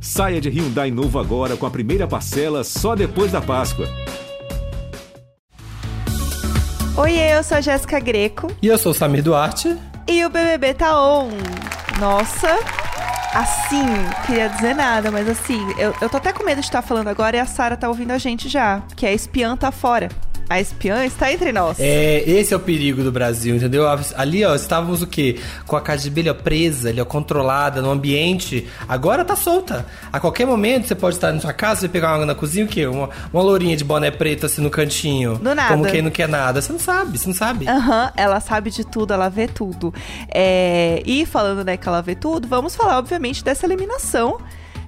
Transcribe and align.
Saia 0.00 0.40
de 0.40 0.48
Hyundai 0.48 0.90
novo 0.90 1.18
agora 1.18 1.56
com 1.56 1.66
a 1.66 1.70
primeira 1.70 2.06
parcela 2.06 2.62
só 2.62 2.94
depois 2.94 3.32
da 3.32 3.40
Páscoa. 3.40 3.86
Oi, 6.96 7.12
eu 7.12 7.42
sou 7.42 7.58
a 7.58 7.60
Jéssica 7.60 7.98
Greco. 8.00 8.50
E 8.62 8.68
eu 8.68 8.78
sou 8.78 8.92
o 8.92 8.94
Samir 8.94 9.22
Duarte. 9.22 9.76
E 10.08 10.24
o 10.24 10.30
BBB 10.30 10.74
tá 10.74 10.98
on. 10.98 11.30
Nossa, 12.00 12.58
assim, 13.34 13.84
queria 14.24 14.48
dizer 14.48 14.74
nada, 14.74 15.10
mas 15.10 15.28
assim, 15.28 15.60
eu, 15.78 15.94
eu 16.00 16.08
tô 16.08 16.16
até 16.16 16.32
com 16.32 16.44
medo 16.44 16.60
de 16.60 16.66
estar 16.66 16.82
falando 16.82 17.08
agora 17.08 17.36
e 17.36 17.40
a 17.40 17.46
Sara 17.46 17.76
tá 17.76 17.88
ouvindo 17.88 18.12
a 18.12 18.18
gente 18.18 18.48
já, 18.48 18.82
que 18.94 19.04
a 19.04 19.12
espiã 19.12 19.56
tá 19.56 19.70
fora. 19.70 20.08
A 20.48 20.60
espiã 20.60 21.04
está 21.04 21.32
entre 21.32 21.52
nós. 21.52 21.78
É, 21.80 22.22
esse 22.28 22.54
é 22.54 22.56
o 22.56 22.60
perigo 22.60 23.02
do 23.02 23.10
Brasil, 23.10 23.56
entendeu? 23.56 23.84
Ali, 24.16 24.44
ó, 24.44 24.54
estávamos 24.54 25.02
o 25.02 25.06
quê? 25.06 25.40
Com 25.66 25.76
a 25.76 25.80
abelha 25.80 26.32
presa, 26.34 26.88
ali, 26.90 27.00
ó, 27.00 27.04
controlada 27.04 27.82
no 27.82 27.90
ambiente. 27.90 28.68
Agora 28.88 29.24
tá 29.24 29.34
solta. 29.34 29.86
A 30.12 30.20
qualquer 30.20 30.46
momento 30.46 30.86
você 30.86 30.94
pode 30.94 31.16
estar 31.16 31.32
na 31.32 31.40
sua 31.40 31.52
casa, 31.52 31.80
você 31.80 31.88
pegar 31.88 32.08
uma 32.08 32.14
água 32.14 32.26
na 32.26 32.34
cozinha, 32.34 32.64
o 32.64 32.68
quê? 32.68 32.86
Uma, 32.86 33.10
uma 33.32 33.42
lourinha 33.42 33.76
de 33.76 33.82
boné 33.82 34.10
preto 34.10 34.46
assim 34.46 34.62
no 34.62 34.70
cantinho. 34.70 35.36
Do 35.38 35.54
nada. 35.54 35.74
Como 35.74 35.86
quem 35.86 36.00
não 36.00 36.10
quer 36.10 36.28
nada. 36.28 36.62
Você 36.62 36.72
não 36.72 36.78
sabe, 36.78 37.18
você 37.18 37.26
não 37.26 37.34
sabe. 37.34 37.68
Aham, 37.68 38.04
uhum, 38.04 38.10
ela 38.16 38.38
sabe 38.38 38.70
de 38.70 38.84
tudo, 38.84 39.12
ela 39.12 39.28
vê 39.28 39.48
tudo. 39.48 39.92
É, 40.32 41.02
e 41.04 41.26
falando, 41.26 41.64
né, 41.64 41.76
que 41.76 41.88
ela 41.88 42.00
vê 42.00 42.14
tudo, 42.14 42.46
vamos 42.46 42.76
falar, 42.76 42.98
obviamente, 42.98 43.42
dessa 43.42 43.66
eliminação 43.66 44.38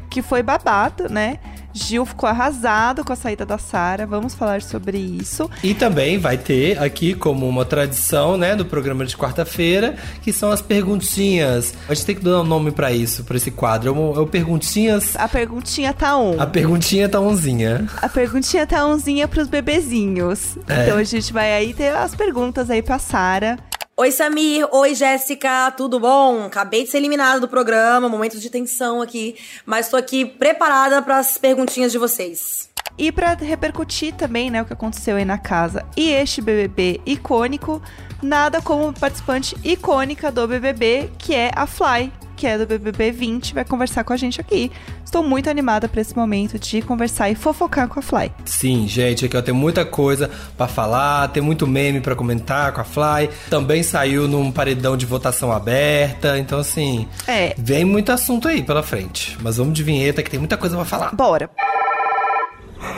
que 0.08 0.22
foi 0.22 0.42
babado, 0.42 1.08
né? 1.08 1.38
Gil 1.78 2.04
ficou 2.04 2.28
arrasado 2.28 3.04
com 3.04 3.12
a 3.12 3.16
saída 3.16 3.46
da 3.46 3.58
Sara. 3.58 4.06
Vamos 4.06 4.34
falar 4.34 4.62
sobre 4.62 4.98
isso. 4.98 5.48
E 5.62 5.74
também 5.74 6.18
vai 6.18 6.36
ter 6.36 6.78
aqui, 6.78 7.14
como 7.14 7.48
uma 7.48 7.64
tradição, 7.64 8.36
né, 8.36 8.54
do 8.54 8.64
programa 8.64 9.04
de 9.06 9.16
quarta-feira, 9.16 9.96
que 10.22 10.32
são 10.32 10.50
as 10.50 10.60
perguntinhas. 10.60 11.74
A 11.88 11.94
gente 11.94 12.06
tem 12.06 12.16
que 12.16 12.24
dar 12.24 12.40
um 12.40 12.44
nome 12.44 12.70
para 12.72 12.92
isso, 12.92 13.24
para 13.24 13.36
esse 13.36 13.50
quadro. 13.50 13.88
É 13.88 14.20
o 14.20 14.26
Perguntinhas. 14.26 15.16
A 15.16 15.28
perguntinha 15.28 15.92
tá 15.92 16.16
on. 16.16 16.40
A 16.40 16.46
perguntinha 16.46 17.08
tá 17.08 17.20
onzinha. 17.20 17.86
A 18.00 18.08
perguntinha 18.08 18.66
tá 18.66 18.84
onzinha 18.86 19.28
pros 19.28 19.48
bebezinhos. 19.48 20.56
É. 20.68 20.84
Então 20.84 20.98
a 20.98 21.04
gente 21.04 21.32
vai 21.32 21.52
aí 21.52 21.72
ter 21.72 21.94
as 21.94 22.14
perguntas 22.14 22.70
aí 22.70 22.82
pra 22.82 22.98
Sara. 22.98 23.58
Oi, 24.00 24.12
Samir. 24.12 24.68
Oi, 24.70 24.94
Jéssica. 24.94 25.72
Tudo 25.72 25.98
bom? 25.98 26.44
Acabei 26.44 26.84
de 26.84 26.88
ser 26.88 26.98
eliminada 26.98 27.40
do 27.40 27.48
programa, 27.48 28.08
momento 28.08 28.38
de 28.38 28.48
tensão 28.48 29.02
aqui, 29.02 29.34
mas 29.66 29.86
estou 29.86 29.98
aqui 29.98 30.24
preparada 30.24 31.02
para 31.02 31.18
as 31.18 31.36
perguntinhas 31.36 31.90
de 31.90 31.98
vocês. 31.98 32.70
E 32.96 33.10
para 33.10 33.34
repercutir 33.34 34.14
também, 34.14 34.52
né, 34.52 34.62
o 34.62 34.64
que 34.64 34.72
aconteceu 34.72 35.16
aí 35.16 35.24
na 35.24 35.36
casa 35.36 35.84
e 35.96 36.10
este 36.10 36.40
BBB 36.40 37.00
icônico, 37.04 37.82
nada 38.22 38.62
como 38.62 38.92
participante 38.92 39.56
icônica 39.64 40.30
do 40.30 40.46
BBB, 40.46 41.10
que 41.18 41.34
é 41.34 41.50
a 41.56 41.66
Fly, 41.66 42.12
que 42.38 42.46
é 42.46 42.56
do 42.56 42.64
BBB 42.64 43.10
20, 43.10 43.52
vai 43.52 43.64
conversar 43.64 44.04
com 44.04 44.12
a 44.12 44.16
gente 44.16 44.40
aqui. 44.40 44.70
Estou 45.04 45.24
muito 45.24 45.50
animada 45.50 45.88
para 45.88 46.00
esse 46.00 46.16
momento 46.16 46.56
de 46.56 46.80
conversar 46.80 47.28
e 47.28 47.34
fofocar 47.34 47.88
com 47.88 47.98
a 47.98 48.02
Fly. 48.02 48.30
Sim, 48.44 48.86
gente, 48.86 49.24
aqui 49.26 49.36
ó, 49.36 49.42
tem 49.42 49.52
muita 49.52 49.84
coisa 49.84 50.30
para 50.56 50.68
falar, 50.68 51.28
tem 51.28 51.42
muito 51.42 51.66
meme 51.66 52.00
para 52.00 52.14
comentar 52.14 52.72
com 52.72 52.80
a 52.80 52.84
Fly. 52.84 53.28
Também 53.50 53.82
saiu 53.82 54.28
num 54.28 54.52
paredão 54.52 54.96
de 54.96 55.04
votação 55.04 55.50
aberta, 55.50 56.38
então 56.38 56.60
assim, 56.60 57.08
é. 57.26 57.54
vem 57.58 57.84
muito 57.84 58.12
assunto 58.12 58.46
aí 58.46 58.62
pela 58.62 58.84
frente. 58.84 59.36
Mas 59.42 59.56
vamos 59.56 59.74
de 59.74 59.82
vinheta 59.82 60.22
que 60.22 60.30
tem 60.30 60.38
muita 60.38 60.56
coisa 60.56 60.76
para 60.76 60.84
falar. 60.84 61.14
Bora. 61.14 61.50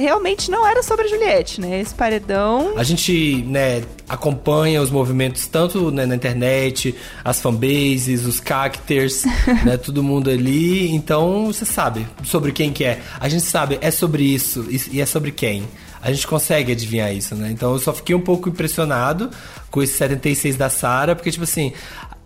realmente 0.03 0.51
não 0.51 0.67
era 0.67 0.83
sobre 0.83 1.07
a 1.07 1.09
Juliette, 1.09 1.61
né? 1.61 1.81
Esse 1.81 1.95
paredão. 1.95 2.75
A 2.77 2.83
gente, 2.83 3.43
né, 3.47 3.83
acompanha 4.09 4.83
os 4.83 4.91
movimentos 4.91 5.47
tanto 5.47 5.91
né, 5.91 6.05
na 6.05 6.15
internet, 6.15 6.95
as 7.25 7.41
fanbases, 7.41 8.27
os 8.27 8.41
cacters, 8.41 9.25
né? 9.65 9.77
Todo 9.77 10.03
mundo 10.03 10.29
ali. 10.29 10.91
Então 10.95 11.47
você 11.47 11.65
sabe 11.65 12.07
sobre 12.25 12.53
quem 12.53 12.73
que 12.73 12.85
é. 12.85 13.01
A 13.19 13.29
gente 13.29 13.45
sabe, 13.45 13.79
é 13.81 13.91
sobre 13.91 14.25
isso 14.25 14.67
e 14.91 15.01
é 15.01 15.07
sobre 15.07 15.31
quem. 15.31 15.67
A 16.03 16.13
gente 16.13 16.27
consegue 16.27 16.73
adivinhar 16.73 17.15
isso, 17.15 17.37
né? 17.37 17.49
Então 17.53 17.73
eu 17.73 17.79
só 17.79 17.93
fiquei 17.93 18.15
um 18.15 18.21
pouco 18.21 18.49
impressionado 18.49 19.31
com 19.71 19.81
esse 19.81 19.95
76 19.95 20.57
da 20.57 20.69
Sara, 20.69 21.15
porque, 21.15 21.31
tipo 21.31 21.45
assim, 21.45 21.73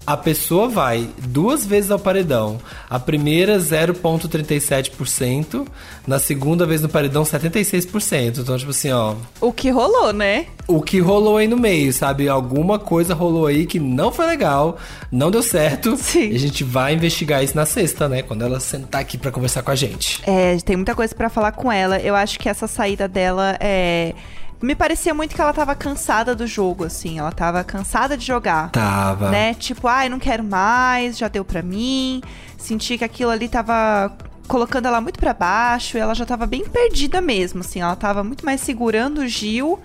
a 0.06 0.16
pessoa 0.16 0.68
vai 0.68 1.08
duas 1.18 1.66
vezes 1.66 1.90
ao 1.90 1.98
paredão. 1.98 2.60
A 2.88 2.96
primeira 2.98 3.58
0.37%, 3.58 5.66
na 6.06 6.20
segunda 6.20 6.64
vez 6.64 6.80
no 6.80 6.88
paredão 6.88 7.24
76%. 7.24 8.38
Então, 8.38 8.56
tipo 8.56 8.70
assim, 8.70 8.92
ó, 8.92 9.16
o 9.40 9.52
que 9.52 9.68
rolou, 9.70 10.12
né? 10.12 10.46
O 10.68 10.80
que 10.80 11.00
rolou 11.00 11.38
aí 11.38 11.48
no 11.48 11.56
meio, 11.56 11.92
sabe? 11.92 12.28
Alguma 12.28 12.78
coisa 12.78 13.14
rolou 13.14 13.46
aí 13.46 13.66
que 13.66 13.80
não 13.80 14.12
foi 14.12 14.26
legal, 14.26 14.76
não 15.10 15.28
deu 15.30 15.42
certo. 15.42 15.96
Sim. 15.96 16.30
E 16.30 16.36
a 16.36 16.38
gente 16.38 16.62
vai 16.62 16.94
investigar 16.94 17.42
isso 17.42 17.56
na 17.56 17.66
sexta, 17.66 18.08
né? 18.08 18.22
Quando 18.22 18.42
ela 18.42 18.60
sentar 18.60 19.00
aqui 19.00 19.18
para 19.18 19.32
conversar 19.32 19.62
com 19.62 19.72
a 19.72 19.74
gente. 19.74 20.22
É, 20.26 20.56
tem 20.58 20.76
muita 20.76 20.94
coisa 20.94 21.12
para 21.14 21.28
falar 21.28 21.52
com 21.52 21.72
ela. 21.72 21.98
Eu 21.98 22.14
acho 22.14 22.38
que 22.38 22.48
essa 22.48 22.68
saída 22.68 23.08
dela 23.08 23.56
é 23.60 24.14
me 24.60 24.74
parecia 24.74 25.12
muito 25.12 25.34
que 25.34 25.40
ela 25.40 25.52
tava 25.52 25.74
cansada 25.74 26.34
do 26.34 26.46
jogo, 26.46 26.84
assim. 26.84 27.18
Ela 27.18 27.32
tava 27.32 27.62
cansada 27.62 28.16
de 28.16 28.24
jogar. 28.24 28.70
Tava. 28.70 29.30
Né? 29.30 29.54
Tipo, 29.54 29.86
ai, 29.88 30.08
não 30.08 30.18
quero 30.18 30.42
mais, 30.42 31.18
já 31.18 31.28
deu 31.28 31.44
pra 31.44 31.62
mim. 31.62 32.22
Senti 32.56 32.96
que 32.96 33.04
aquilo 33.04 33.30
ali 33.30 33.48
tava 33.48 34.16
colocando 34.48 34.86
ela 34.86 35.00
muito 35.00 35.18
para 35.18 35.34
baixo. 35.34 35.96
E 35.96 36.00
ela 36.00 36.14
já 36.14 36.24
tava 36.24 36.46
bem 36.46 36.64
perdida 36.66 37.20
mesmo, 37.20 37.60
assim. 37.60 37.80
Ela 37.80 37.96
tava 37.96 38.24
muito 38.24 38.44
mais 38.44 38.60
segurando 38.60 39.18
o 39.18 39.28
Gil, 39.28 39.78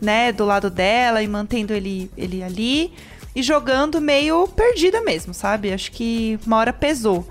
né, 0.00 0.32
do 0.32 0.44
lado 0.44 0.70
dela 0.70 1.22
e 1.22 1.28
mantendo 1.28 1.72
ele, 1.72 2.10
ele 2.16 2.42
ali. 2.42 2.92
E 3.36 3.42
jogando 3.42 4.00
meio 4.00 4.46
perdida 4.48 5.02
mesmo, 5.02 5.34
sabe? 5.34 5.72
Acho 5.72 5.90
que 5.90 6.38
uma 6.46 6.56
hora 6.56 6.72
pesou. 6.72 7.28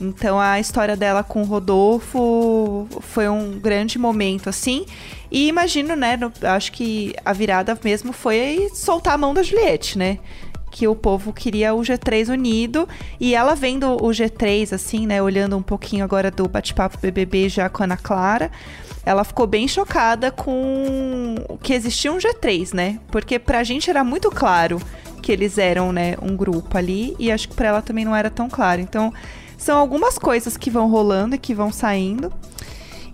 Então 0.00 0.40
a 0.40 0.58
história 0.58 0.96
dela 0.96 1.22
com 1.22 1.42
o 1.42 1.44
Rodolfo 1.44 2.88
foi 3.00 3.28
um 3.28 3.58
grande 3.58 3.98
momento, 3.98 4.48
assim. 4.48 4.86
E 5.30 5.46
imagino, 5.46 5.94
né? 5.94 6.16
No, 6.16 6.32
acho 6.42 6.72
que 6.72 7.14
a 7.24 7.32
virada 7.32 7.78
mesmo 7.84 8.12
foi 8.12 8.70
soltar 8.74 9.14
a 9.14 9.18
mão 9.18 9.34
da 9.34 9.42
Juliette, 9.42 9.98
né? 9.98 10.18
Que 10.70 10.88
o 10.88 10.94
povo 10.94 11.32
queria 11.32 11.74
o 11.74 11.80
G3 11.80 12.32
unido. 12.32 12.88
E 13.18 13.34
ela 13.34 13.54
vendo 13.54 13.92
o 13.92 14.08
G3, 14.08 14.72
assim, 14.72 15.06
né? 15.06 15.22
Olhando 15.22 15.56
um 15.56 15.62
pouquinho 15.62 16.04
agora 16.04 16.30
do 16.30 16.48
bate-papo 16.48 16.98
BBB 16.98 17.48
já 17.48 17.68
com 17.68 17.82
a 17.82 17.84
Ana 17.84 17.96
Clara. 17.96 18.50
Ela 19.04 19.24
ficou 19.24 19.46
bem 19.46 19.66
chocada 19.66 20.30
com 20.30 21.34
que 21.62 21.72
existia 21.72 22.12
um 22.12 22.18
G3, 22.18 22.74
né? 22.74 23.00
Porque 23.10 23.38
pra 23.38 23.64
gente 23.64 23.90
era 23.90 24.02
muito 24.04 24.30
claro 24.30 24.80
que 25.20 25.32
eles 25.32 25.58
eram, 25.58 25.92
né, 25.92 26.16
um 26.22 26.34
grupo 26.34 26.78
ali. 26.78 27.14
E 27.18 27.30
acho 27.30 27.48
que 27.48 27.54
pra 27.54 27.68
ela 27.68 27.82
também 27.82 28.04
não 28.04 28.16
era 28.16 28.30
tão 28.30 28.48
claro. 28.48 28.80
Então 28.80 29.12
são 29.60 29.76
algumas 29.76 30.18
coisas 30.18 30.56
que 30.56 30.70
vão 30.70 30.88
rolando 30.88 31.34
e 31.34 31.38
que 31.38 31.54
vão 31.54 31.70
saindo. 31.70 32.32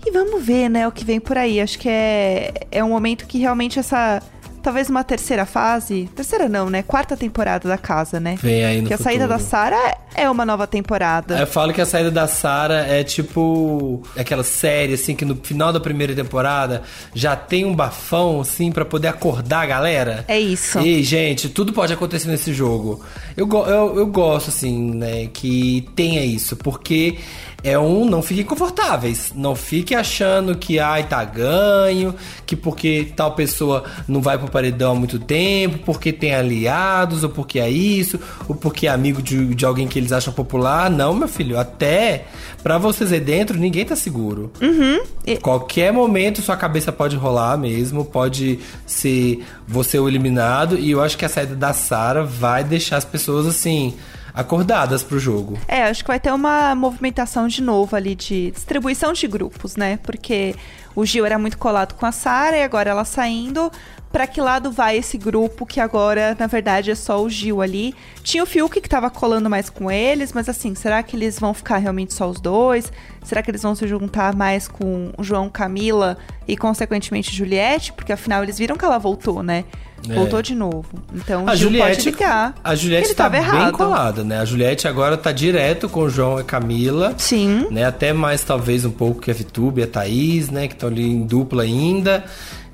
E 0.07 0.12
vamos 0.12 0.45
ver, 0.45 0.69
né, 0.69 0.87
o 0.87 0.93
que 0.93 1.05
vem 1.05 1.19
por 1.19 1.37
aí. 1.37 1.61
Acho 1.61 1.77
que 1.77 1.89
é, 1.89 2.55
é 2.71 2.84
um 2.84 2.91
momento 2.91 3.27
que 3.27 3.39
realmente 3.39 3.81
essa 3.81 4.23
talvez 4.66 4.91
uma 4.91 5.04
terceira 5.04 5.47
fase. 5.47 6.10
Terceira 6.12 6.49
não, 6.49 6.69
né? 6.69 6.82
Quarta 6.82 7.16
temporada 7.16 7.69
da 7.69 7.78
casa, 7.78 8.19
né? 8.19 8.37
Vem 8.43 8.65
aí 8.65 8.82
no 8.82 8.88
Que 8.88 8.94
a 8.94 8.99
saída 8.99 9.28
da 9.28 9.38
Sara 9.38 9.97
é 10.12 10.28
uma 10.28 10.44
nova 10.44 10.66
temporada. 10.66 11.38
Eu 11.38 11.47
falo 11.47 11.72
que 11.72 11.81
a 11.81 11.87
saída 11.87 12.10
da 12.10 12.27
Sara 12.27 12.84
é 12.84 13.05
tipo 13.05 14.02
aquela 14.17 14.43
série 14.43 14.94
assim 14.94 15.14
que 15.14 15.25
no 15.25 15.37
final 15.37 15.73
da 15.73 15.79
primeira 15.79 16.17
temporada 16.17 16.82
já 17.14 17.37
tem 17.37 17.64
um 17.64 17.76
bafão 17.76 18.41
assim 18.41 18.73
para 18.73 18.85
poder 18.85 19.06
acordar 19.06 19.61
a 19.61 19.67
galera. 19.67 20.25
É 20.26 20.41
isso. 20.41 20.81
E 20.81 21.00
gente, 21.05 21.49
tudo 21.49 21.73
pode 21.73 21.93
acontecer 21.93 22.26
nesse 22.26 22.52
jogo. 22.52 23.05
Eu, 23.37 23.49
eu, 23.49 23.99
eu 23.99 24.06
gosto 24.08 24.49
assim, 24.49 24.96
né, 24.96 25.29
que 25.32 25.88
tenha 25.94 26.25
isso, 26.25 26.56
porque 26.56 27.19
é 27.67 27.77
um 27.77 28.05
não 28.05 28.23
fiquem 28.23 28.45
confortáveis. 28.45 29.33
Não 29.35 29.57
fique 29.57 29.93
achando 29.93 30.55
que 30.55 30.79
ai 30.79 31.09
tá 31.09 31.25
ganho, 31.25 32.15
que 32.47 32.55
porque 32.55 33.13
tal 33.17 33.33
pessoa 33.33 33.83
não 34.07 34.23
vai 34.23 34.39
pro 34.39 34.49
paredão 34.49 34.93
há 34.93 34.95
muito 34.95 35.19
tempo, 35.19 35.79
porque 35.79 36.13
tem 36.13 36.33
aliados, 36.33 37.25
ou 37.25 37.29
porque 37.29 37.59
é 37.59 37.69
isso, 37.69 38.21
ou 38.49 38.55
porque 38.55 38.87
é 38.87 38.91
amigo 38.91 39.21
de, 39.21 39.53
de 39.53 39.67
alguém 39.67 39.89
que 39.89 39.99
eles 39.99 40.13
acham 40.13 40.33
popular. 40.33 40.89
Não, 40.89 41.13
meu 41.13 41.27
filho, 41.27 41.59
até 41.59 42.27
para 42.63 42.79
vocês 42.79 43.13
aí 43.13 43.19
dentro, 43.19 43.59
ninguém 43.59 43.85
tá 43.85 43.97
seguro. 43.97 44.53
Uhum. 44.63 45.01
E... 45.27 45.37
Qualquer 45.37 45.93
momento 45.93 46.43
sua 46.43 46.57
cabeça 46.57 46.93
pode 46.93 47.17
rolar 47.17 47.57
mesmo, 47.59 48.05
pode 48.05 48.61
ser 48.87 49.45
você 49.67 49.99
o 49.99 50.09
eliminado, 50.09 50.79
e 50.79 50.93
eu 50.93 51.03
acho 51.03 51.19
que 51.19 51.25
a 51.25 51.29
saída 51.29 51.57
da 51.57 51.73
Sara 51.73 52.23
vai 52.23 52.63
deixar 52.63 52.99
as 52.99 53.05
pessoas 53.05 53.45
assim 53.45 53.95
acordadas 54.37 55.03
pro 55.03 55.19
jogo. 55.19 55.59
É, 55.67 55.85
acho 55.85 56.05
que 56.05 56.09
vai 56.09 56.21
ter 56.21 56.31
uma 56.31 56.75
movimentação 56.75 57.49
de 57.49 57.62
novo 57.62 57.97
ali 57.97 58.15
de 58.15 58.50
distribuição 58.50 59.15
de 59.15 59.27
grupos, 59.27 59.77
né? 59.77 59.99
Porque 60.03 60.55
o 60.94 61.06
Gil 61.06 61.25
era 61.25 61.38
muito 61.38 61.56
colado 61.56 61.94
com 61.94 62.05
a 62.05 62.12
Sara 62.12 62.59
e 62.59 62.62
agora 62.62 62.91
ela 62.91 63.05
saindo. 63.06 63.73
Pra 64.12 64.27
que 64.27 64.41
lado 64.41 64.71
vai 64.71 64.97
esse 64.97 65.19
grupo 65.19 65.67
que 65.67 65.81
agora, 65.81 66.37
na 66.38 66.47
verdade, 66.47 66.91
é 66.91 66.94
só 66.94 67.23
o 67.23 67.29
Gil 67.29 67.61
ali? 67.61 67.94
Tinha 68.23 68.43
o 68.43 68.47
Fiuk 68.47 68.81
que 68.81 68.88
tava 68.88 69.11
colando 69.11 69.50
mais 69.50 69.69
com 69.69 69.91
eles, 69.91 70.33
mas 70.33 70.49
assim, 70.49 70.75
será 70.75 71.03
que 71.03 71.17
eles 71.17 71.39
vão 71.39 71.53
ficar 71.53 71.79
realmente 71.79 72.15
só 72.15 72.29
os 72.29 72.41
dois? 72.41 72.93
Será 73.23 73.43
que 73.43 73.50
eles 73.50 73.62
vão 73.62 73.75
se 73.75 73.87
juntar 73.87 74.35
mais 74.35 74.69
com 74.69 75.12
o 75.19 75.25
João 75.25 75.50
Camila 75.50 76.17
e, 76.47 76.56
consequentemente, 76.56 77.35
Juliette? 77.35 77.93
Porque 77.93 78.12
afinal 78.12 78.43
eles 78.43 78.56
viram 78.56 78.77
que 78.77 78.85
ela 78.85 78.99
voltou, 78.99 79.43
né? 79.43 79.65
É. 80.08 80.14
Voltou 80.14 80.40
de 80.40 80.54
novo. 80.54 80.84
Então, 81.14 81.48
A 81.48 81.54
Gil 81.56 81.69
Juliette, 81.69 81.96
pode 81.96 82.10
ligar. 82.10 82.54
a 82.62 82.75
Juliette 82.75 83.08
ele 83.08 83.14
tá 83.14 83.28
bem 83.28 83.40
errado. 83.40 83.72
colada, 83.72 84.22
né? 84.22 84.38
A 84.40 84.44
Juliette 84.44 84.87
agora 84.87 85.16
tá 85.16 85.32
direto 85.32 85.88
com 85.88 86.00
o 86.00 86.08
João 86.10 86.38
e 86.38 86.43
a 86.43 86.44
Camila. 86.44 87.14
Sim. 87.19 87.66
né? 87.70 87.84
Até 87.84 88.12
mais 88.12 88.44
talvez 88.44 88.84
um 88.84 88.90
pouco 88.90 89.20
que 89.20 89.31
a 89.31 89.34
Vitube 89.34 89.81
e 89.81 89.84
a 89.84 89.87
Thaís, 89.87 90.48
né? 90.50 90.69
Que 90.69 90.75
estão 90.75 90.88
ali 90.88 91.04
em 91.08 91.22
dupla 91.26 91.62
ainda. 91.64 92.25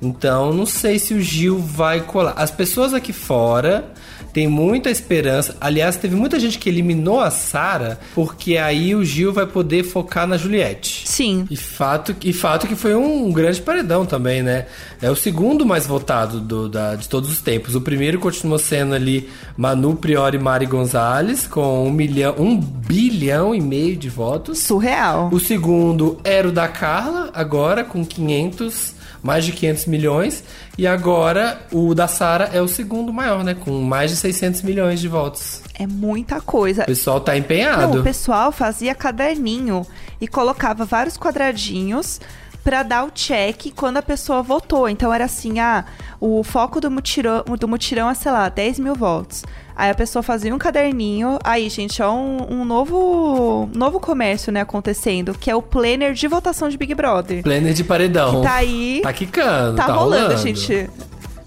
Então, 0.00 0.52
não 0.52 0.66
sei 0.66 0.98
se 0.98 1.14
o 1.14 1.20
Gil 1.22 1.58
vai 1.58 2.00
colar. 2.00 2.34
As 2.36 2.50
pessoas 2.50 2.92
aqui 2.92 3.12
fora 3.12 3.84
têm 4.32 4.48
muita 4.48 4.90
esperança. 4.90 5.56
Aliás, 5.60 5.96
teve 5.96 6.16
muita 6.16 6.40
gente 6.40 6.58
que 6.58 6.68
eliminou 6.68 7.20
a 7.20 7.30
Sara, 7.30 8.00
porque 8.14 8.56
aí 8.56 8.94
o 8.94 9.04
Gil 9.04 9.32
vai 9.32 9.46
poder 9.46 9.84
focar 9.84 10.26
na 10.26 10.36
Juliette. 10.36 11.02
Sim. 11.06 11.46
E 11.50 11.56
fato, 11.56 12.14
e 12.24 12.32
fato 12.32 12.66
que 12.66 12.74
foi 12.74 12.94
um 12.94 13.30
grande 13.32 13.60
paredão 13.60 14.06
também, 14.06 14.42
né? 14.42 14.66
É 15.00 15.10
o 15.10 15.16
segundo 15.16 15.66
mais 15.66 15.86
votado 15.86 16.40
do, 16.40 16.68
da, 16.68 16.94
de 16.94 17.08
todos 17.08 17.30
os 17.30 17.40
tempos. 17.40 17.74
O 17.74 17.80
primeiro 17.80 18.18
continuou 18.18 18.58
sendo 18.58 18.94
ali 18.94 19.28
Manu 19.56 19.96
Priori 19.96 20.36
e 20.36 20.40
Mari 20.40 20.66
Gonzalez, 20.66 21.46
com 21.46 21.86
um, 21.86 21.90
milhão, 21.90 22.34
um 22.38 22.56
bilhão 22.56 23.54
e 23.54 23.60
meio 23.60 23.96
de 23.96 24.08
votos. 24.08 24.58
Surreal. 24.58 25.28
O 25.32 25.38
segundo 25.38 26.18
era 26.24 26.48
o 26.48 26.52
da 26.52 26.68
Carla, 26.68 27.30
agora 27.34 27.84
com 27.84 28.04
500, 28.04 28.94
mais 29.22 29.44
de 29.44 29.52
500 29.52 29.86
milhões. 29.86 30.44
E 30.76 30.86
agora 30.86 31.60
o 31.72 31.94
da 31.94 32.08
Sara 32.08 32.50
é 32.52 32.60
o 32.60 32.68
segundo 32.68 33.12
maior, 33.12 33.44
né? 33.44 33.54
Com 33.54 33.80
mais 33.82 34.10
de 34.10 34.16
600 34.16 34.62
milhões 34.62 35.00
de 35.00 35.08
votos. 35.08 35.62
É 35.78 35.86
muita 35.86 36.40
coisa. 36.40 36.82
O 36.82 36.86
pessoal 36.86 37.20
tá 37.20 37.32
Não, 37.32 37.38
empenhado. 37.38 38.00
o 38.00 38.02
pessoal 38.02 38.50
fazia 38.52 38.94
caderninho 38.94 39.86
e 40.20 40.26
colocava 40.28 40.84
vários 40.84 41.16
quadradinhos 41.16 42.20
pra 42.62 42.82
dar 42.82 43.04
o 43.04 43.10
check 43.10 43.72
quando 43.74 43.96
a 43.96 44.02
pessoa 44.02 44.42
votou. 44.42 44.88
Então 44.88 45.12
era 45.12 45.24
assim, 45.24 45.58
ah, 45.58 45.84
o 46.20 46.42
foco 46.42 46.80
do 46.80 46.90
mutirão, 46.90 47.44
do 47.58 47.68
mutirão 47.68 48.08
é, 48.08 48.14
sei 48.14 48.32
lá, 48.32 48.48
10 48.48 48.78
mil 48.78 48.94
votos. 48.94 49.44
Aí 49.74 49.90
a 49.90 49.94
pessoa 49.94 50.22
fazia 50.22 50.54
um 50.54 50.58
caderninho. 50.58 51.38
Aí, 51.42 51.68
gente, 51.68 52.00
é 52.02 52.06
um, 52.06 52.60
um 52.60 52.64
novo, 52.64 53.68
novo 53.74 53.98
comércio, 53.98 54.52
né, 54.52 54.60
acontecendo, 54.60 55.34
que 55.34 55.50
é 55.50 55.56
o 55.56 55.62
planner 55.62 56.12
de 56.12 56.28
votação 56.28 56.68
de 56.68 56.76
Big 56.76 56.94
Brother. 56.94 57.42
Planner 57.42 57.72
de 57.72 57.82
paredão. 57.82 58.42
Tá 58.42 58.54
aí. 58.54 59.00
Tá 59.02 59.12
quicando, 59.12 59.76
Tá, 59.76 59.86
tá, 59.86 59.92
rolando, 59.92 60.36
gente. 60.36 60.88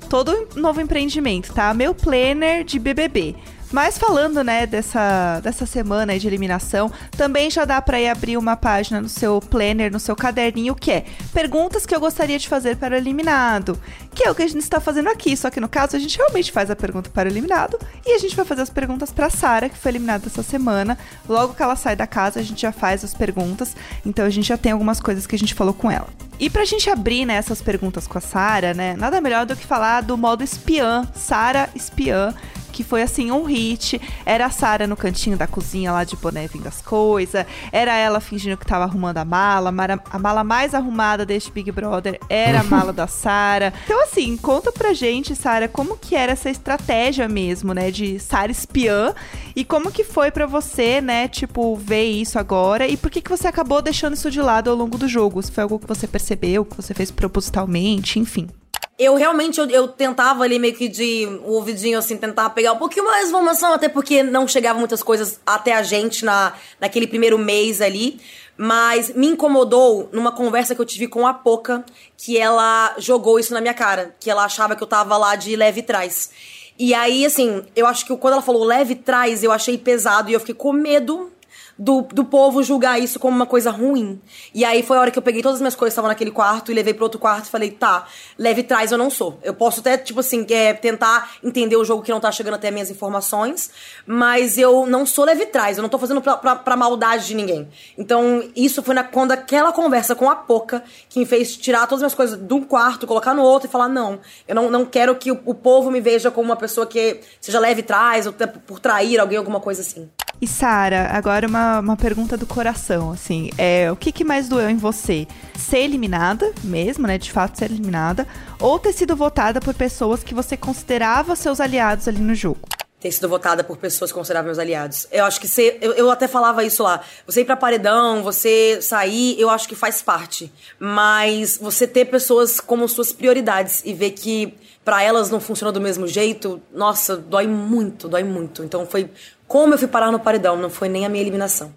Todo 0.10 0.48
novo 0.56 0.82
empreendimento, 0.82 1.54
tá? 1.54 1.74
Meu 1.74 1.94
planner 1.94 2.64
de 2.64 2.78
BBB. 2.78 3.36
Mas 3.75 3.98
falando, 3.98 4.42
né, 4.42 4.66
dessa, 4.66 5.42
dessa 5.42 5.66
semana 5.66 6.18
de 6.18 6.25
eliminação, 6.25 6.89
também 7.12 7.51
já 7.51 7.66
dá 7.66 7.81
pra 7.81 8.00
ir 8.00 8.07
abrir 8.07 8.38
uma 8.38 8.56
página 8.56 9.01
no 9.01 9.10
seu 9.10 9.42
planner, 9.42 9.92
no 9.92 10.00
seu 10.00 10.16
caderninho, 10.16 10.74
que 10.74 10.92
é 10.94 11.06
perguntas 11.33 11.86
que 11.86 11.94
eu 11.94 12.00
gostaria 12.00 12.39
de 12.39 12.48
fazer 12.48 12.77
para 12.77 12.95
o 12.95 12.98
eliminado. 12.98 13.77
Que 14.13 14.30
é 14.30 14.31
o 14.31 14.33
que 14.33 14.44
a 14.44 14.48
gente 14.48 14.62
está 14.62 14.80
fazendo 14.80 15.10
aqui, 15.10 15.36
só 15.36 15.50
que 15.50 15.60
no 15.60 15.68
caso 15.68 15.98
a 15.98 16.00
gente 16.00 16.18
realmente 16.18 16.54
faz 16.54 16.72
a 16.72 16.75
pergunta 16.75 17.10
para 17.10 17.27
o 17.27 17.31
eliminado 17.33 17.77
e 18.06 18.13
a 18.13 18.18
gente 18.18 18.33
vai 18.33 18.45
fazer 18.45 18.62
as 18.62 18.69
perguntas 18.69 19.12
pra 19.12 19.30
Sara, 19.30 19.68
que 19.68 19.77
foi 19.77 19.92
eliminada 19.92 20.25
essa 20.25 20.42
semana. 20.42 20.98
Logo 21.27 21.54
que 21.54 21.62
ela 21.62 21.75
sai 21.75 21.98
da 21.98 22.07
casa, 22.07 22.39
a 22.39 22.44
gente 22.44 22.62
já 22.62 22.72
faz 22.72 23.04
as 23.04 23.13
perguntas, 23.13 23.75
então 24.06 24.24
a 24.24 24.30
gente 24.30 24.48
já 24.48 24.57
tem 24.57 24.72
algumas 24.72 25.01
coisas 25.01 25.27
que 25.27 25.36
a 25.36 25.39
gente 25.39 25.54
falou 25.54 25.74
com 25.74 25.92
ela. 25.92 26.07
E 26.39 26.50
pra 26.50 26.63
gente 26.63 26.89
abrir, 26.89 27.25
né, 27.25 27.36
essas 27.36 27.62
perguntas 27.62 28.07
com 28.07 28.18
a 28.18 28.22
Sara, 28.22 28.74
né, 28.74 28.95
nada 28.98 29.19
melhor 29.19 29.45
do 29.45 29.54
que 29.54 29.66
falar 29.66 30.00
do 30.00 30.18
modo 30.18 30.45
espiã, 30.45 31.06
Sara 31.13 31.69
espiã, 31.75 32.33
que 32.75 32.83
foi 32.83 33.01
assim 33.01 33.31
um 33.31 33.44
hit. 33.44 34.01
Era 34.25 34.48
a 34.48 34.50
Sara 34.50 34.86
no 34.86 34.98
cantinho 34.98 35.38
da 35.38 35.48
cozinha 35.48 35.94
lá 35.94 36.04
de 36.04 36.18
boné 36.18 36.45
vindo 36.45 36.68
as 36.68 36.81
coisas. 36.81 37.45
Era 37.72 37.95
ela 37.95 38.19
fingindo 38.19 38.57
que 38.57 38.66
tava 38.66 38.83
arrumando 38.83 39.18
a 39.18 39.24
mala. 39.24 39.74
A 40.12 40.19
mala 40.19 40.44
mais 40.44 40.74
arrumada 40.74 41.25
deste 41.25 41.50
Big 41.54 41.72
Brother 41.72 42.19
era 42.30 42.60
a 42.60 42.63
mala 42.66 42.92
da 42.92 43.07
Sara. 43.07 43.74
Então 43.86 44.04
assim, 44.04 44.36
conta 44.36 44.74
pra 44.74 44.94
gente, 44.94 45.33
Sara, 45.36 45.69
como 45.69 45.98
que 45.98 46.16
era 46.16 46.33
essa 46.33 46.50
estratégia 46.50 47.30
mesmo, 47.30 47.74
né, 47.74 47.89
de 47.92 48.19
Sara 48.19 48.51
espiã 48.51 49.13
e 49.56 49.63
como 49.63 49.89
que 49.89 50.04
foi 50.04 50.30
pra 50.30 50.45
você, 50.45 51.00
né, 51.00 51.30
tipo, 51.30 51.77
ver 51.77 52.04
isso 52.04 52.38
agora 52.38 52.86
e 52.86 52.98
por 52.98 53.10
que 53.10 53.22
que 53.22 53.30
você 53.30 53.48
acabou 53.48 53.81
deixando 53.81 54.16
isso 54.16 54.30
de 54.30 54.42
lado 54.42 54.69
ao 54.69 54.75
longo 54.75 54.98
do 54.98 55.07
jogo? 55.07 55.42
Se 55.42 55.51
foi 55.51 55.63
algo 55.63 55.80
que 55.80 55.88
você 55.88 56.07
percebeu, 56.07 56.66
que 56.66 56.75
você 56.75 56.94
fez 56.94 57.10
propositalmente, 57.10 58.19
enfim. 58.19 58.50
Eu 58.98 59.16
realmente, 59.16 59.60
eu, 59.60 59.70
eu 59.70 59.88
tentava 59.90 60.44
ali 60.44 60.58
meio 60.58 60.74
que 60.74 60.88
de 60.88 61.26
o 61.44 61.54
ouvidinho, 61.54 62.00
assim, 62.00 62.16
tentar 62.16 62.50
pegar 62.52 62.72
um 62.72 62.78
pouquinho 62.78 63.06
mais 63.06 63.24
de 63.24 63.28
informação, 63.30 63.74
até 63.74 63.90
porque 63.90 64.24
não 64.24 64.48
chegavam 64.48 64.80
muitas 64.80 65.04
coisas 65.04 65.40
até 65.46 65.74
a 65.74 65.84
gente 65.84 66.24
na, 66.24 66.54
naquele 66.80 67.06
primeiro 67.06 67.38
mês 67.38 67.82
ali. 67.82 68.20
Mas 68.58 69.14
me 69.14 69.28
incomodou 69.28 70.10
numa 70.14 70.32
conversa 70.32 70.74
que 70.74 70.80
eu 70.80 70.86
tive 70.86 71.10
com 71.10 71.28
a 71.28 71.34
Poca, 71.34 71.84
que 72.16 72.38
ela 72.38 72.96
jogou 72.98 73.38
isso 73.38 73.54
na 73.54 73.60
minha 73.60 73.74
cara, 73.74 74.16
que 74.18 74.32
ela 74.32 74.46
achava 74.46 74.78
que 74.78 74.84
eu 74.84 74.88
tava 74.88 75.18
lá 75.18 75.36
de 75.36 75.56
leve 75.58 75.82
trás. 75.82 76.32
E 76.78 76.94
aí, 76.94 77.26
assim, 77.26 77.64
eu 77.76 77.86
acho 77.86 78.06
que 78.06 78.16
quando 78.18 78.34
ela 78.34 78.42
falou 78.42 78.64
leve 78.64 78.96
trás, 78.96 79.44
eu 79.44 79.52
achei 79.52 79.78
pesado 79.78 80.30
e 80.30 80.34
eu 80.34 80.40
fiquei 80.40 80.56
com 80.56 80.72
medo 80.72 81.32
do, 81.78 82.02
do 82.04 82.24
povo 82.24 82.64
julgar 82.64 83.00
isso 83.00 83.20
como 83.20 83.36
uma 83.36 83.46
coisa 83.46 83.70
ruim. 83.70 84.22
E 84.54 84.64
aí 84.64 84.82
foi 84.82 84.98
a 84.98 85.02
hora 85.02 85.12
que 85.12 85.20
eu 85.20 85.24
peguei 85.24 85.42
todas 85.42 85.56
as 85.56 85.62
minhas 85.62 85.76
coisas 85.76 85.94
que 85.94 85.96
estavam 85.96 86.10
naquele 86.10 86.32
quarto 86.32 86.72
e 86.72 86.76
levei 86.76 86.94
pro 86.94 87.04
outro 87.04 87.20
quarto 87.20 87.46
e 87.46 87.50
falei, 87.50 87.72
tá, 87.72 88.08
leve 88.38 88.64
trás 88.64 88.92
eu 88.92 88.98
não 88.98 89.10
sou. 89.10 89.40
Eu 89.44 89.54
posso 89.54 89.82
até, 89.82 89.98
tipo 89.98 90.20
assim, 90.20 90.46
é, 90.50 90.74
tentar 90.74 91.36
entender 91.44 91.76
o 91.76 91.84
jogo 91.84 92.02
que 92.02 92.12
não 92.12 92.20
tá 92.20 92.32
chegando 92.32 92.56
até 92.56 92.72
minhas 92.72 92.90
informações, 92.90 93.70
mas 94.06 94.58
eu 94.58 94.86
não 94.86 95.06
sou 95.06 95.26
leve 95.26 95.46
trás, 95.48 95.78
eu 95.78 95.82
não 95.82 95.90
tô 95.90 95.98
fazendo 95.98 96.22
pra, 96.22 96.38
pra, 96.38 96.56
pra 96.56 96.76
maldade 96.76 97.28
de 97.28 97.36
ninguém. 97.36 97.68
Então, 97.98 98.50
isso 98.56 98.82
foi 98.82 98.96
na, 98.96 99.04
quando 99.04 99.32
aquela 99.32 99.72
conversa 99.72 100.16
com 100.16 100.30
a 100.30 100.36
Poca 100.36 100.84
que 101.10 101.20
me 101.20 101.26
fez 101.26 101.58
tirar 101.58 101.88
todas 101.88 101.96
as 101.96 102.02
minhas 102.02 102.16
coisas 102.16 102.40
de 102.40 102.54
um 102.54 102.64
quarto, 102.64 103.08
colocar 103.08 103.34
no 103.34 103.42
outro 103.42 103.68
e 103.68 103.72
falar, 103.72 103.90
não, 103.90 104.20
eu 104.48 104.56
não, 104.56 104.70
não 104.70 104.86
quero 104.86 105.16
que 105.16 105.32
o, 105.32 105.42
o 105.46 105.54
povo 105.54 105.92
me 105.92 106.00
veja 106.00 106.32
como 106.32 106.46
uma 106.46 106.56
pessoa 106.56 106.86
que 106.86 107.20
seja 107.42 107.60
leve 107.60 107.84
trás, 107.84 108.28
ou 108.28 108.34
por 108.34 108.80
trair 108.80 109.20
alguém, 109.20 109.38
alguma 109.38 109.60
coisa 109.60 109.82
assim. 109.82 110.10
E 110.42 110.48
Sara, 110.48 111.10
agora 111.12 111.48
uma, 111.48 111.80
uma 111.80 111.96
pergunta 111.96 112.36
do 112.36 112.46
coração, 112.46 113.12
assim, 113.12 113.50
é, 113.58 113.90
o 113.92 113.96
que, 113.96 114.12
que 114.12 114.24
mais 114.24 114.50
doeu 114.50 114.70
em 114.70 114.76
você? 114.76 115.26
Ser 115.58 115.80
eliminada, 115.80 116.54
mesmo, 116.63 117.08
né, 117.08 117.18
de 117.18 117.32
fato 117.32 117.58
ser 117.58 117.72
eliminada, 117.72 118.27
ou 118.60 118.77
ter 118.77 118.92
sido 118.92 119.15
votada 119.15 119.62
por 119.62 119.74
pessoas 119.74 120.24
que 120.24 120.34
você 120.34 120.58
considerava 120.58 121.36
seus 121.36 121.62
aliados 121.62 122.08
ali 122.08 122.20
no 122.20 122.36
jogo? 122.36 122.60
ter 123.06 123.12
sido 123.12 123.30
votada 123.30 123.63
por 123.63 123.77
pessoas 123.77 124.12
que 124.12 124.18
consideravam 124.18 124.48
meus 124.48 124.58
aliados. 124.58 125.06
Eu 125.12 125.25
acho 125.25 125.39
que 125.39 125.48
ser. 125.48 125.77
Eu, 125.80 125.94
eu 125.94 126.10
até 126.10 126.27
falava 126.27 126.63
isso 126.63 126.82
lá. 126.82 127.01
Você 127.27 127.42
ir 127.42 127.46
pra 127.46 127.56
paredão, 127.56 128.24
você 128.24 128.82
sair, 128.82 129.39
eu 129.39 129.48
acho 129.48 129.68
que 129.68 129.75
faz 129.75 130.01
parte. 130.01 130.51
Mas 130.80 131.56
você 131.62 131.86
ter 131.86 132.06
pessoas 132.06 132.60
como 132.60 132.89
suas 132.89 133.13
prioridades 133.13 133.84
e 133.86 133.94
ver 133.94 134.12
que 134.12 134.56
pra 134.84 135.04
elas 135.04 135.30
não 135.30 135.39
funciona 135.39 135.72
do 135.72 135.82
mesmo 135.82 136.08
jeito, 136.08 136.62
nossa, 136.74 137.15
dói 137.15 137.46
muito, 137.46 138.08
dói 138.08 138.24
muito. 138.24 138.63
Então 138.63 138.88
foi 138.88 139.10
como 139.48 139.74
eu 139.74 139.78
fui 139.78 139.88
parar 139.88 140.12
no 140.12 140.20
paredão, 140.20 140.58
não 140.58 140.70
foi 140.70 140.90
nem 140.90 141.06
a 141.06 141.10
minha 141.10 141.22
eliminação. 141.22 141.74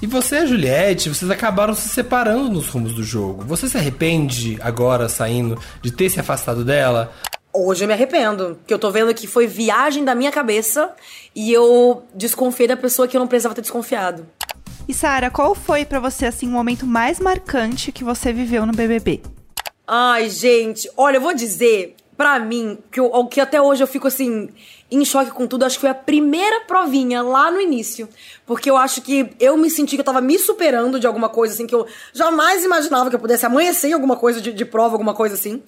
E 0.00 0.06
você 0.06 0.34
e 0.34 0.38
a 0.38 0.46
Juliette, 0.46 1.08
vocês 1.08 1.30
acabaram 1.30 1.72
se 1.72 1.88
separando 1.88 2.50
nos 2.50 2.68
rumos 2.68 2.94
do 2.94 3.02
jogo. 3.02 3.44
Você 3.44 3.66
se 3.66 3.78
arrepende 3.78 4.58
agora, 4.60 5.08
saindo, 5.08 5.58
de 5.80 5.90
ter 5.90 6.10
se 6.10 6.20
afastado 6.20 6.62
dela? 6.62 7.10
Hoje 7.50 7.84
eu 7.84 7.88
me 7.88 7.94
arrependo, 7.94 8.56
porque 8.56 8.74
eu 8.74 8.78
tô 8.78 8.90
vendo 8.90 9.14
que 9.14 9.26
foi 9.26 9.46
viagem 9.46 10.04
da 10.04 10.14
minha 10.14 10.30
cabeça 10.30 10.94
e 11.34 11.50
eu 11.50 12.02
desconfiei 12.14 12.68
da 12.68 12.76
pessoa 12.76 13.08
que 13.08 13.16
eu 13.16 13.20
não 13.20 13.26
precisava 13.26 13.54
ter 13.54 13.62
desconfiado. 13.62 14.26
E 14.86 14.92
Sara, 14.92 15.30
qual 15.30 15.54
foi 15.54 15.86
pra 15.86 15.98
você 15.98 16.26
assim 16.26 16.46
o 16.46 16.50
momento 16.50 16.86
mais 16.86 17.18
marcante 17.18 17.90
que 17.90 18.04
você 18.04 18.34
viveu 18.34 18.66
no 18.66 18.72
BBB? 18.72 19.22
Ai, 19.86 20.28
gente, 20.28 20.90
olha, 20.96 21.16
eu 21.16 21.20
vou 21.22 21.34
dizer, 21.34 21.96
pra 22.16 22.38
mim, 22.38 22.78
que, 22.90 23.00
eu, 23.00 23.06
o 23.06 23.26
que 23.26 23.40
até 23.40 23.60
hoje 23.60 23.82
eu 23.82 23.86
fico 23.86 24.06
assim, 24.06 24.50
em 24.90 25.04
choque 25.04 25.30
com 25.30 25.46
tudo, 25.46 25.64
acho 25.64 25.76
que 25.76 25.80
foi 25.80 25.90
a 25.90 25.94
primeira 25.94 26.60
provinha 26.60 27.22
lá 27.22 27.50
no 27.50 27.60
início. 27.60 28.08
Porque 28.46 28.70
eu 28.70 28.76
acho 28.76 29.02
que 29.02 29.30
eu 29.40 29.56
me 29.56 29.68
senti 29.68 29.96
que 29.96 30.00
eu 30.00 30.04
tava 30.04 30.20
me 30.20 30.38
superando 30.38 31.00
de 31.00 31.06
alguma 31.06 31.28
coisa, 31.28 31.54
assim, 31.54 31.66
que 31.66 31.74
eu 31.74 31.86
jamais 32.12 32.64
imaginava 32.64 33.10
que 33.10 33.16
eu 33.16 33.20
pudesse 33.20 33.44
amanhecer 33.44 33.88
em 33.88 33.92
alguma 33.92 34.16
coisa 34.16 34.40
de, 34.40 34.52
de 34.52 34.64
prova, 34.64 34.94
alguma 34.94 35.14
coisa 35.14 35.34
assim. 35.34 35.60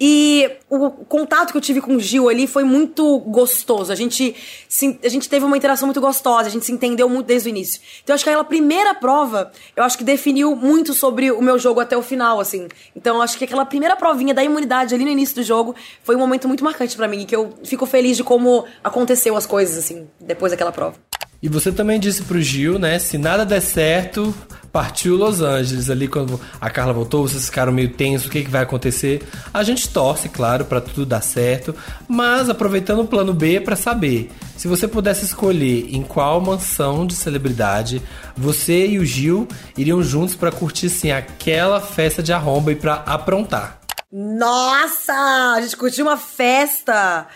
E 0.00 0.50
o 0.68 0.90
contato 0.90 1.52
que 1.52 1.56
eu 1.56 1.60
tive 1.60 1.80
com 1.80 1.94
o 1.94 2.00
Gil 2.00 2.28
ali 2.28 2.46
foi 2.46 2.64
muito 2.64 3.18
gostoso. 3.20 3.92
A 3.92 3.94
gente, 3.94 4.34
se, 4.68 4.98
a 5.04 5.08
gente 5.08 5.28
teve 5.28 5.44
uma 5.44 5.56
interação 5.56 5.86
muito 5.86 6.00
gostosa, 6.00 6.48
a 6.48 6.50
gente 6.50 6.64
se 6.66 6.72
entendeu 6.72 7.08
muito 7.08 7.26
desde 7.26 7.48
o 7.48 7.50
início. 7.50 7.80
Então 8.02 8.14
acho 8.14 8.24
que 8.24 8.30
aquela 8.30 8.44
primeira 8.44 8.92
prova, 8.94 9.52
eu 9.76 9.84
acho 9.84 9.96
que 9.96 10.02
definiu 10.02 10.56
muito 10.56 10.94
sobre 10.94 11.30
o 11.30 11.40
meu 11.40 11.58
jogo 11.58 11.80
até 11.80 11.96
o 11.96 12.02
final, 12.02 12.40
assim. 12.40 12.66
Então 12.96 13.22
acho 13.22 13.38
que 13.38 13.44
aquela 13.44 13.64
primeira 13.64 13.94
provinha 13.94 14.34
da 14.34 14.42
imunidade 14.42 14.94
ali 14.94 15.04
no 15.04 15.10
início 15.10 15.36
do 15.36 15.42
jogo 15.42 15.76
foi 16.02 16.16
um 16.16 16.18
momento 16.18 16.48
muito 16.48 16.64
marcante 16.64 16.96
pra 16.96 17.06
mim, 17.06 17.24
que 17.24 17.36
eu 17.36 17.52
fico 17.62 17.86
feliz 17.86 18.16
de 18.16 18.24
como 18.24 18.53
aconteceu 18.82 19.36
as 19.36 19.46
coisas, 19.46 19.78
assim, 19.78 20.06
depois 20.20 20.52
daquela 20.52 20.70
prova. 20.72 20.96
E 21.44 21.48
você 21.48 21.70
também 21.70 22.00
disse 22.00 22.22
pro 22.22 22.40
Gil, 22.40 22.78
né? 22.78 22.98
Se 22.98 23.18
nada 23.18 23.44
der 23.44 23.60
certo, 23.60 24.34
partiu 24.72 25.14
Los 25.14 25.42
Angeles. 25.42 25.90
Ali 25.90 26.08
quando 26.08 26.40
a 26.58 26.70
Carla 26.70 26.94
voltou, 26.94 27.28
vocês 27.28 27.44
ficaram 27.44 27.70
meio 27.70 27.90
tensos, 27.90 28.26
o 28.26 28.30
que, 28.30 28.44
que 28.44 28.50
vai 28.50 28.62
acontecer? 28.62 29.22
A 29.52 29.62
gente 29.62 29.86
torce, 29.90 30.30
claro, 30.30 30.64
para 30.64 30.80
tudo 30.80 31.04
dar 31.04 31.20
certo, 31.20 31.74
mas 32.08 32.48
aproveitando 32.48 33.02
o 33.02 33.06
plano 33.06 33.34
B 33.34 33.60
para 33.60 33.76
saber. 33.76 34.30
Se 34.56 34.66
você 34.66 34.88
pudesse 34.88 35.26
escolher 35.26 35.94
em 35.94 36.02
qual 36.02 36.40
mansão 36.40 37.06
de 37.06 37.14
celebridade 37.14 38.00
você 38.34 38.86
e 38.86 38.98
o 38.98 39.04
Gil 39.04 39.46
iriam 39.76 40.02
juntos 40.02 40.34
para 40.34 40.50
curtir 40.50 40.86
assim 40.86 41.12
aquela 41.12 41.78
festa 41.78 42.22
de 42.22 42.32
arromba 42.32 42.72
e 42.72 42.76
para 42.76 42.94
aprontar. 42.94 43.80
Nossa! 44.10 45.12
A 45.56 45.60
gente 45.60 45.76
curtiu 45.76 46.06
uma 46.06 46.16
festa! 46.16 47.26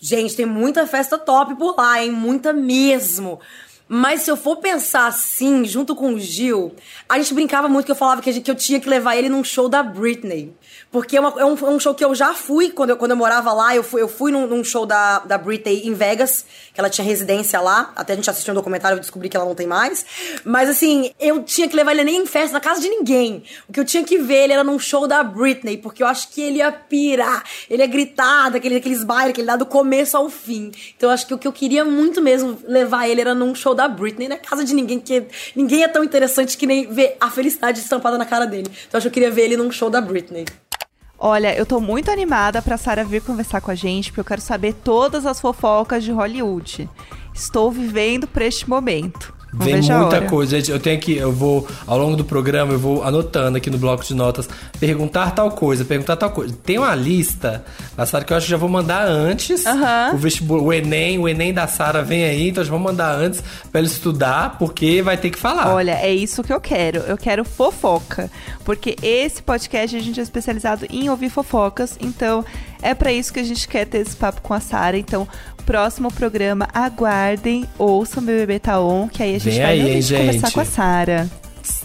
Gente, 0.00 0.34
tem 0.34 0.46
muita 0.46 0.86
festa 0.86 1.18
top 1.18 1.54
por 1.56 1.76
lá, 1.76 2.02
hein? 2.02 2.10
Muita 2.10 2.52
mesmo. 2.52 3.38
Mas 3.92 4.22
se 4.22 4.30
eu 4.30 4.36
for 4.36 4.58
pensar 4.58 5.08
assim, 5.08 5.64
junto 5.64 5.96
com 5.96 6.14
o 6.14 6.20
Gil, 6.20 6.72
a 7.08 7.18
gente 7.18 7.34
brincava 7.34 7.68
muito 7.68 7.86
que 7.86 7.90
eu 7.90 7.96
falava 7.96 8.22
que, 8.22 8.30
gente, 8.30 8.44
que 8.44 8.50
eu 8.50 8.54
tinha 8.54 8.78
que 8.78 8.88
levar 8.88 9.16
ele 9.16 9.28
num 9.28 9.42
show 9.42 9.68
da 9.68 9.82
Britney. 9.82 10.54
Porque 10.92 11.16
é, 11.16 11.20
uma, 11.20 11.40
é, 11.40 11.44
um, 11.44 11.54
é, 11.54 11.70
um, 11.70 11.80
show 11.80 11.92
que 11.92 12.04
eu 12.04 12.14
já 12.14 12.32
fui 12.32 12.70
quando 12.70 12.90
eu, 12.90 12.96
quando 12.96 13.10
eu 13.10 13.16
morava 13.16 13.52
lá. 13.52 13.74
Eu 13.74 13.82
fui, 13.82 14.00
eu 14.00 14.08
fui 14.08 14.30
num, 14.30 14.46
num, 14.46 14.62
show 14.62 14.86
da, 14.86 15.18
da 15.20 15.36
Britney 15.36 15.88
em 15.88 15.92
Vegas, 15.92 16.44
que 16.72 16.80
ela 16.80 16.88
tinha 16.88 17.04
residência 17.04 17.60
lá. 17.60 17.92
Até 17.96 18.12
a 18.12 18.16
gente 18.16 18.30
assistiu 18.30 18.52
um 18.52 18.54
documentário 18.54 18.96
e 18.96 19.00
descobri 19.00 19.28
que 19.28 19.36
ela 19.36 19.46
não 19.46 19.54
tem 19.56 19.66
mais. 19.66 20.06
Mas 20.44 20.68
assim, 20.68 21.12
eu 21.18 21.42
tinha 21.42 21.68
que 21.68 21.74
levar 21.74 21.90
ele 21.90 22.04
nem 22.04 22.22
em 22.22 22.26
festa, 22.26 22.52
na 22.52 22.60
casa 22.60 22.80
de 22.80 22.88
ninguém. 22.88 23.42
O 23.68 23.72
que 23.72 23.80
eu 23.80 23.84
tinha 23.84 24.04
que 24.04 24.18
ver 24.18 24.44
ele 24.44 24.52
era 24.52 24.62
num 24.62 24.78
show 24.78 25.08
da 25.08 25.22
Britney, 25.24 25.78
porque 25.78 26.02
eu 26.02 26.06
acho 26.06 26.28
que 26.28 26.40
ele 26.40 26.58
ia 26.58 26.70
pirar. 26.70 27.44
Ele 27.68 27.82
ia 27.82 27.88
gritar 27.88 28.50
daquele, 28.50 28.76
daqueles 28.76 29.02
bailes 29.02 29.34
que 29.34 29.40
ele 29.40 29.48
dá 29.48 29.56
do 29.56 29.66
começo 29.66 30.16
ao 30.16 30.28
fim. 30.28 30.70
Então 30.96 31.08
eu 31.08 31.14
acho 31.14 31.26
que 31.26 31.34
o 31.34 31.38
que 31.38 31.48
eu 31.48 31.52
queria 31.52 31.84
muito 31.84 32.20
mesmo 32.20 32.58
levar 32.68 33.08
ele 33.08 33.20
era 33.20 33.34
num 33.34 33.52
show 33.52 33.74
da 33.74 33.79
Britney, 33.88 34.28
na 34.28 34.36
casa 34.36 34.64
de 34.64 34.74
ninguém, 34.74 34.98
que 34.98 35.24
ninguém 35.54 35.82
é 35.82 35.88
tão 35.88 36.02
interessante 36.04 36.56
que 36.56 36.66
nem 36.66 36.92
ver 36.92 37.16
a 37.20 37.30
felicidade 37.30 37.80
estampada 37.80 38.16
na 38.18 38.24
cara 38.24 38.46
dele. 38.46 38.70
Então 38.88 38.98
acho 38.98 39.04
que 39.04 39.08
eu 39.08 39.12
queria 39.12 39.30
ver 39.30 39.42
ele 39.42 39.56
num 39.56 39.70
show 39.70 39.90
da 39.90 40.00
Britney. 40.00 40.46
Olha, 41.18 41.54
eu 41.54 41.66
tô 41.66 41.80
muito 41.80 42.10
animada 42.10 42.62
pra 42.62 42.78
Sara 42.78 43.04
vir 43.04 43.20
conversar 43.20 43.60
com 43.60 43.70
a 43.70 43.74
gente, 43.74 44.10
porque 44.10 44.20
eu 44.20 44.24
quero 44.24 44.40
saber 44.40 44.72
todas 44.72 45.26
as 45.26 45.38
fofocas 45.38 46.02
de 46.02 46.10
Hollywood. 46.10 46.88
Estou 47.34 47.70
vivendo 47.70 48.26
por 48.26 48.40
este 48.40 48.68
momento. 48.68 49.39
Não 49.52 49.66
Vem 49.66 49.82
muita 49.82 50.22
coisa, 50.22 50.56
gente. 50.56 50.70
Eu 50.70 50.78
tenho 50.78 51.00
que, 51.00 51.16
eu 51.16 51.32
vou, 51.32 51.66
ao 51.86 51.98
longo 51.98 52.16
do 52.16 52.24
programa, 52.24 52.72
eu 52.72 52.78
vou 52.78 53.02
anotando 53.02 53.58
aqui 53.58 53.68
no 53.68 53.78
bloco 53.78 54.04
de 54.04 54.14
notas, 54.14 54.48
perguntar 54.78 55.32
tal 55.32 55.50
coisa, 55.50 55.84
perguntar 55.84 56.16
tal 56.16 56.30
coisa. 56.30 56.54
Tem 56.64 56.78
uma 56.78 56.94
lista 56.94 57.64
da 57.96 58.06
Sara 58.06 58.24
que 58.24 58.32
eu 58.32 58.36
acho 58.36 58.46
que 58.46 58.50
já 58.50 58.56
vou 58.56 58.68
mandar 58.68 59.06
antes. 59.06 59.64
Uhum. 59.64 60.14
O 60.14 60.16
vestibular, 60.18 60.62
o 60.62 60.72
Enem, 60.72 61.18
o 61.18 61.28
Enem 61.28 61.52
da 61.52 61.66
Sara 61.66 62.02
vem 62.02 62.24
aí, 62.24 62.48
então 62.48 62.62
já 62.62 62.70
vou 62.70 62.78
mandar 62.78 63.12
antes 63.14 63.42
pra 63.72 63.80
ele 63.80 63.88
estudar, 63.88 64.56
porque 64.58 65.02
vai 65.02 65.16
ter 65.16 65.30
que 65.30 65.38
falar. 65.38 65.74
Olha, 65.74 65.98
é 66.00 66.12
isso 66.12 66.42
que 66.42 66.52
eu 66.52 66.60
quero. 66.60 67.00
Eu 67.00 67.16
quero 67.16 67.44
fofoca. 67.44 68.30
Porque 68.64 68.96
esse 69.02 69.42
podcast 69.42 69.96
a 69.96 70.00
gente 70.00 70.20
é 70.20 70.22
especializado 70.22 70.86
em 70.88 71.08
ouvir 71.08 71.30
fofocas, 71.30 71.96
então 72.00 72.44
é 72.82 72.94
para 72.94 73.12
isso 73.12 73.32
que 73.32 73.40
a 73.40 73.44
gente 73.44 73.66
quer 73.68 73.86
ter 73.86 73.98
esse 73.98 74.16
papo 74.16 74.40
com 74.40 74.54
a 74.54 74.60
Sara. 74.60 74.96
Então, 74.96 75.26
próximo 75.64 76.12
programa, 76.12 76.68
aguardem, 76.72 77.66
ouçam 77.78 78.22
BBB 78.22 78.58
Taon, 78.58 79.08
que 79.08 79.22
aí 79.22 79.36
a 79.36 79.38
gente 79.38 79.54
vem 79.54 79.62
vai 79.62 79.70
aí, 79.72 79.80
hein, 79.80 80.02
conversar 80.02 80.46
gente. 80.46 80.52
com 80.52 80.60
a 80.60 80.64
Sara. 80.64 81.30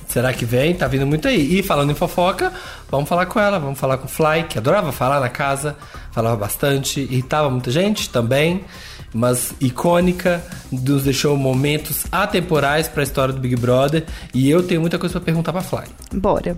Será 0.08 0.32
que 0.32 0.46
vem? 0.46 0.74
Tá 0.74 0.88
vindo 0.88 1.06
muito 1.06 1.28
aí. 1.28 1.60
E 1.60 1.62
falando 1.62 1.92
em 1.92 1.94
fofoca, 1.96 2.54
vamos 2.90 3.10
falar 3.10 3.26
com 3.26 3.38
ela, 3.38 3.60
vamos 3.60 3.78
falar 3.78 3.98
com 3.98 4.06
o 4.06 4.08
Fly, 4.08 4.46
que 4.48 4.58
adorava 4.58 4.94
falar 4.94 5.20
na 5.20 5.28
casa, 5.28 5.76
falava 6.12 6.38
bastante, 6.38 7.02
irritava 7.02 7.50
muita 7.50 7.70
gente 7.70 8.10
também, 8.10 8.64
mas 9.14 9.54
icônica, 9.60 10.42
nos 10.72 11.04
deixou 11.04 11.36
momentos 11.36 12.06
atemporais 12.12 12.88
para 12.88 13.02
a 13.02 13.04
história 13.04 13.34
do 13.34 13.42
Big 13.42 13.58
Brother. 13.58 14.06
E 14.34 14.50
eu 14.50 14.64
tenho 14.64 14.80
muita 14.80 14.98
coisa 14.98 15.14
para 15.14 15.26
perguntar 15.26 15.52
para 15.52 15.62
Fly. 15.62 15.84
Bora. 16.14 16.58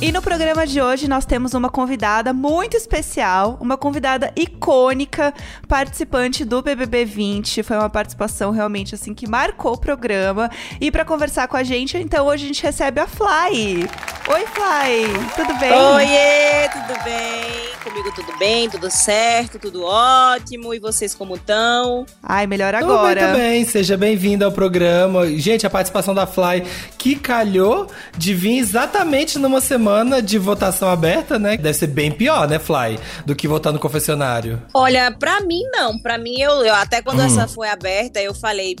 E 0.00 0.12
no 0.12 0.22
programa 0.22 0.64
de 0.64 0.80
hoje 0.80 1.08
nós 1.08 1.26
temos 1.26 1.54
uma 1.54 1.68
convidada 1.68 2.32
muito 2.32 2.76
especial, 2.76 3.58
uma 3.60 3.76
convidada 3.76 4.32
icônica, 4.36 5.34
participante 5.66 6.44
do 6.44 6.62
BBB 6.62 7.04
20. 7.04 7.64
Foi 7.64 7.76
uma 7.76 7.90
participação 7.90 8.52
realmente 8.52 8.94
assim 8.94 9.12
que 9.12 9.26
marcou 9.26 9.72
o 9.72 9.76
programa. 9.76 10.48
E 10.80 10.92
para 10.92 11.04
conversar 11.04 11.48
com 11.48 11.56
a 11.56 11.64
gente, 11.64 11.98
então 11.98 12.26
hoje 12.28 12.44
a 12.44 12.46
gente 12.46 12.62
recebe 12.62 13.00
a 13.00 13.08
Fly. 13.08 13.88
Oi, 14.28 14.46
Fly, 14.46 15.34
tudo 15.34 15.58
bem? 15.58 15.72
Oiê, 15.72 16.68
tudo 16.68 17.02
bem? 17.02 17.68
Comigo 17.82 18.12
tudo 18.14 18.38
bem, 18.38 18.70
tudo 18.70 18.90
certo, 18.90 19.58
tudo 19.58 19.82
ótimo. 19.82 20.72
E 20.72 20.78
vocês 20.78 21.12
como 21.12 21.34
estão? 21.34 22.06
Ai, 22.22 22.46
melhor 22.46 22.72
Tudo 22.74 22.84
agora. 22.84 23.28
Muito 23.28 23.38
bem, 23.38 23.64
seja 23.64 23.96
bem-vindo 23.96 24.44
ao 24.44 24.52
programa. 24.52 25.26
Gente, 25.26 25.66
a 25.66 25.70
participação 25.70 26.14
da 26.14 26.24
Fly 26.24 26.64
que 26.96 27.16
calhou 27.16 27.88
de 28.16 28.32
vir 28.32 28.58
exatamente 28.58 29.40
numa 29.40 29.60
semana 29.60 29.87
de 30.24 30.38
votação 30.38 30.88
aberta, 30.88 31.38
né? 31.38 31.56
Deve 31.56 31.74
ser 31.74 31.86
bem 31.88 32.10
pior, 32.10 32.48
né, 32.48 32.58
Fly? 32.58 32.98
Do 33.26 33.34
que 33.34 33.46
votar 33.48 33.72
no 33.72 33.78
confessionário. 33.78 34.62
Olha, 34.74 35.10
pra 35.10 35.40
mim 35.40 35.62
não. 35.72 35.98
Pra 35.98 36.18
mim, 36.18 36.40
eu, 36.40 36.50
eu 36.64 36.74
até 36.74 37.02
quando 37.02 37.20
Hum. 37.20 37.24
essa 37.26 37.46
foi 37.48 37.68
aberta, 37.68 38.20
eu 38.20 38.34
falei. 38.34 38.76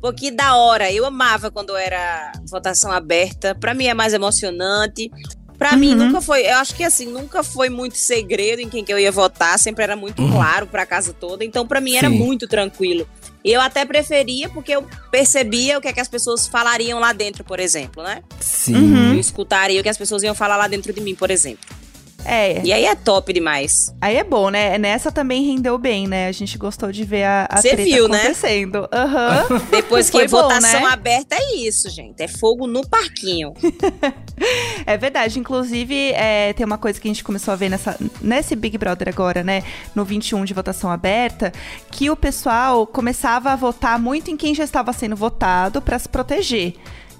Pô, 0.00 0.12
que 0.12 0.30
da 0.30 0.54
hora. 0.56 0.92
Eu 0.92 1.06
amava 1.06 1.50
quando 1.50 1.76
era 1.76 2.32
votação 2.50 2.90
aberta. 2.92 3.54
Pra 3.54 3.72
mim 3.74 3.86
é 3.86 3.94
mais 3.94 4.12
emocionante. 4.12 5.10
Pra 5.58 5.72
Uhum. 5.72 5.78
mim 5.78 5.94
nunca 5.94 6.20
foi, 6.20 6.44
eu 6.46 6.56
acho 6.56 6.74
que 6.74 6.82
assim, 6.82 7.06
nunca 7.06 7.44
foi 7.44 7.68
muito 7.68 7.96
segredo 7.96 8.60
em 8.60 8.68
quem 8.68 8.84
que 8.84 8.92
eu 8.92 8.98
ia 8.98 9.12
votar, 9.12 9.56
sempre 9.56 9.84
era 9.84 9.94
muito 9.94 10.20
claro 10.32 10.66
pra 10.66 10.84
casa 10.84 11.12
toda, 11.12 11.44
então 11.44 11.64
pra 11.64 11.80
mim 11.80 11.94
era 11.94 12.08
Sim. 12.10 12.18
muito 12.18 12.48
tranquilo. 12.48 13.08
E 13.44 13.52
eu 13.52 13.60
até 13.60 13.84
preferia 13.84 14.48
porque 14.48 14.72
eu 14.72 14.86
percebia 15.10 15.76
o 15.76 15.80
que 15.80 15.88
é 15.88 15.92
que 15.92 16.00
as 16.00 16.08
pessoas 16.08 16.46
falariam 16.46 16.98
lá 16.98 17.12
dentro, 17.12 17.44
por 17.44 17.60
exemplo, 17.60 18.02
né? 18.02 18.22
Sim. 18.40 18.74
Uhum. 18.74 19.12
Eu 19.12 19.20
escutaria 19.20 19.78
o 19.78 19.82
que 19.82 19.88
as 19.88 19.98
pessoas 19.98 20.22
iam 20.22 20.34
falar 20.34 20.56
lá 20.56 20.66
dentro 20.66 20.92
de 20.92 21.00
mim, 21.00 21.14
por 21.14 21.30
exemplo. 21.30 21.73
É, 22.24 22.60
E 22.64 22.72
aí 22.72 22.84
é 22.86 22.94
top 22.94 23.32
demais. 23.32 23.94
aí 24.00 24.16
é 24.16 24.24
bom, 24.24 24.48
né? 24.50 24.78
Nessa 24.78 25.12
também 25.12 25.44
rendeu 25.44 25.76
bem, 25.78 26.06
né? 26.06 26.28
A 26.28 26.32
gente 26.32 26.56
gostou 26.58 26.90
de 26.90 27.04
ver 27.04 27.24
a, 27.24 27.46
a 27.50 27.56
Cê 27.60 27.70
treta 27.70 27.84
viu, 27.84 28.08
né? 28.08 28.18
acontecendo. 28.18 28.88
Aham. 28.92 29.46
Depois 29.70 30.06
que 30.10 30.16
Foi 30.16 30.24
é 30.24 30.28
bom, 30.28 30.42
votação 30.42 30.80
né? 30.80 30.86
aberta 30.86 31.36
é 31.36 31.56
isso, 31.56 31.88
gente. 31.90 32.22
É 32.22 32.28
fogo 32.28 32.66
no 32.66 32.86
parquinho. 32.86 33.52
É 34.84 34.96
verdade. 34.96 35.38
Inclusive, 35.38 36.10
é, 36.12 36.52
tem 36.52 36.66
uma 36.66 36.76
coisa 36.76 37.00
que 37.00 37.06
a 37.06 37.10
gente 37.10 37.22
começou 37.22 37.52
a 37.52 37.56
ver 37.56 37.68
nessa, 37.68 37.96
nesse 38.20 38.56
Big 38.56 38.76
Brother 38.76 39.08
agora, 39.08 39.44
né? 39.44 39.62
No 39.94 40.04
21 40.04 40.44
de 40.44 40.52
votação 40.52 40.90
aberta, 40.90 41.52
que 41.90 42.10
o 42.10 42.16
pessoal 42.16 42.84
começava 42.86 43.52
a 43.52 43.56
votar 43.56 43.98
muito 43.98 44.30
em 44.30 44.36
quem 44.36 44.52
já 44.54 44.64
estava 44.64 44.92
sendo 44.92 45.14
votado 45.16 45.80
para 45.80 45.98
se 45.98 46.08
proteger, 46.08 46.74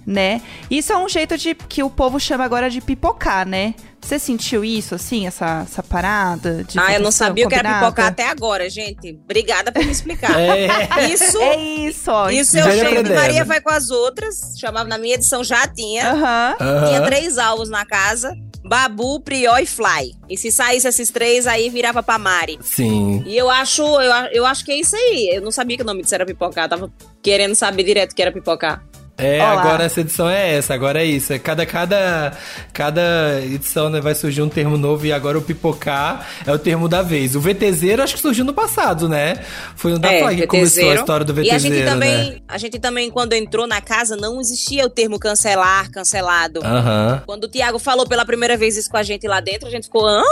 né? 0.06 0.40
Isso 0.70 0.92
é 0.92 0.96
um 0.96 1.08
jeito 1.08 1.37
de 1.38 1.54
que 1.54 1.82
o 1.82 1.90
povo 1.90 2.18
chama 2.20 2.44
agora 2.44 2.68
de 2.70 2.80
pipocar, 2.80 3.46
né? 3.46 3.75
Você 4.00 4.18
sentiu 4.18 4.62
isso, 4.62 4.94
assim, 4.94 5.26
essa, 5.26 5.62
essa 5.66 5.82
parada? 5.82 6.62
De 6.62 6.78
ah, 6.78 6.92
eu 6.92 7.00
não 7.00 7.11
sabia 7.11 7.46
o 7.46 7.49
que 7.49 7.54
era 7.54 7.80
pipocar 7.80 8.06
até 8.08 8.28
agora, 8.28 8.68
gente. 8.68 9.18
Obrigada 9.25 9.73
por 9.73 9.82
me 9.82 9.90
explicar. 9.90 10.34
É. 10.38 11.06
Isso, 11.08 11.38
É 11.40 11.56
isso, 11.56 12.11
ó. 12.11 12.28
isso 12.28 12.58
eu 12.58 12.70
de 12.70 12.80
aprendendo. 12.82 13.14
Maria 13.14 13.44
vai 13.46 13.61
com 13.62 13.70
as 13.70 13.88
outras. 13.90 14.56
Chamava 14.58 14.87
na 14.88 14.99
minha 14.99 15.14
edição, 15.14 15.42
já 15.42 15.66
tinha. 15.66 16.11
Aham. 16.12 16.54
Tinha 16.58 16.99
Aham. 16.99 17.06
três 17.06 17.38
alvos 17.38 17.70
na 17.70 17.87
casa. 17.87 18.34
Babu, 18.62 19.20
Prió 19.20 19.56
e 19.58 19.66
Fly. 19.66 20.14
E 20.28 20.37
se 20.37 20.50
saísse 20.50 20.87
esses 20.88 21.11
três, 21.11 21.46
aí 21.46 21.68
virava 21.70 22.02
pra 22.02 22.18
Mari. 22.18 22.58
Sim. 22.62 23.23
E 23.26 23.37
eu 23.37 23.49
acho, 23.50 23.82
eu, 23.82 24.12
eu 24.32 24.46
acho 24.46 24.64
que 24.64 24.73
é 24.73 24.76
isso 24.80 24.96
aí. 24.96 25.30
Eu 25.34 25.40
não 25.42 25.50
sabia 25.50 25.76
que 25.76 25.82
o 25.82 25.87
nome 25.87 26.02
disso 26.02 26.14
era 26.14 26.25
pipocar. 26.26 26.68
Tava 26.68 26.90
querendo 27.23 27.54
saber 27.54 27.82
direto 27.84 28.14
que 28.14 28.20
era 28.23 28.32
pipocar. 28.32 28.82
É, 29.16 29.40
Olá. 29.40 29.52
agora 29.61 29.85
essa 29.85 30.00
edição 30.00 30.28
é 30.28 30.56
essa, 30.56 30.75
agora 30.75 31.00
é 31.00 31.04
isso. 31.04 31.33
É 31.33 31.38
cada, 31.38 31.64
cada, 31.64 32.37
cada 32.73 33.40
edição 33.44 33.88
né, 33.88 34.00
vai 34.00 34.12
surgir 34.14 34.42
um 34.42 34.49
termo 34.49 34.76
novo 34.76 35.06
e 35.06 35.12
agora 35.12 35.38
o 35.38 35.42
pipocar 35.42 36.26
é 36.44 36.50
o 36.52 36.59
termo 36.59 36.88
da 36.88 37.00
vez. 37.00 37.37
O 37.37 37.40
VTZero 37.40 38.02
acho 38.02 38.14
que 38.14 38.21
surgiu 38.21 38.44
no 38.44 38.52
passado, 38.52 39.09
né? 39.09 39.37
Foi 39.76 39.92
no 39.92 39.99
da 40.00 40.12
É, 40.12 40.25
Fly 40.26 40.37
que 40.38 40.47
começou 40.49 40.83
a 40.83 40.87
VTZero. 40.87 41.00
história 41.00 41.25
do 41.25 41.40
E 41.42 41.50
a 41.50 41.59
gente 41.59 41.71
VTZero, 41.75 41.90
também, 41.92 42.30
né? 42.33 42.38
a 42.49 42.59
gente 42.59 42.78
também, 42.80 43.11
quando 43.11 43.35
entrou 43.35 43.66
na 43.68 43.80
casa, 43.80 44.16
não 44.16 44.40
existia 44.40 44.85
o 44.85 44.90
termo 44.90 45.16
cancelar, 45.18 45.90
cancelado. 45.92 46.61
Aham. 46.64 47.23
Quando 47.25 47.44
o 47.44 47.49
Thiago 47.49 47.78
falou 47.78 48.09
pela 48.09 48.25
primeira 48.26 48.56
vez 48.56 48.76
isso 48.76 48.90
com 48.90 48.97
a 48.97 49.02
gente 49.04 49.28
lá 49.28 49.38
dentro, 49.40 49.68
a 49.68 49.71
gente 49.71 49.85
ficou, 49.85 50.04
hã? 50.06 50.23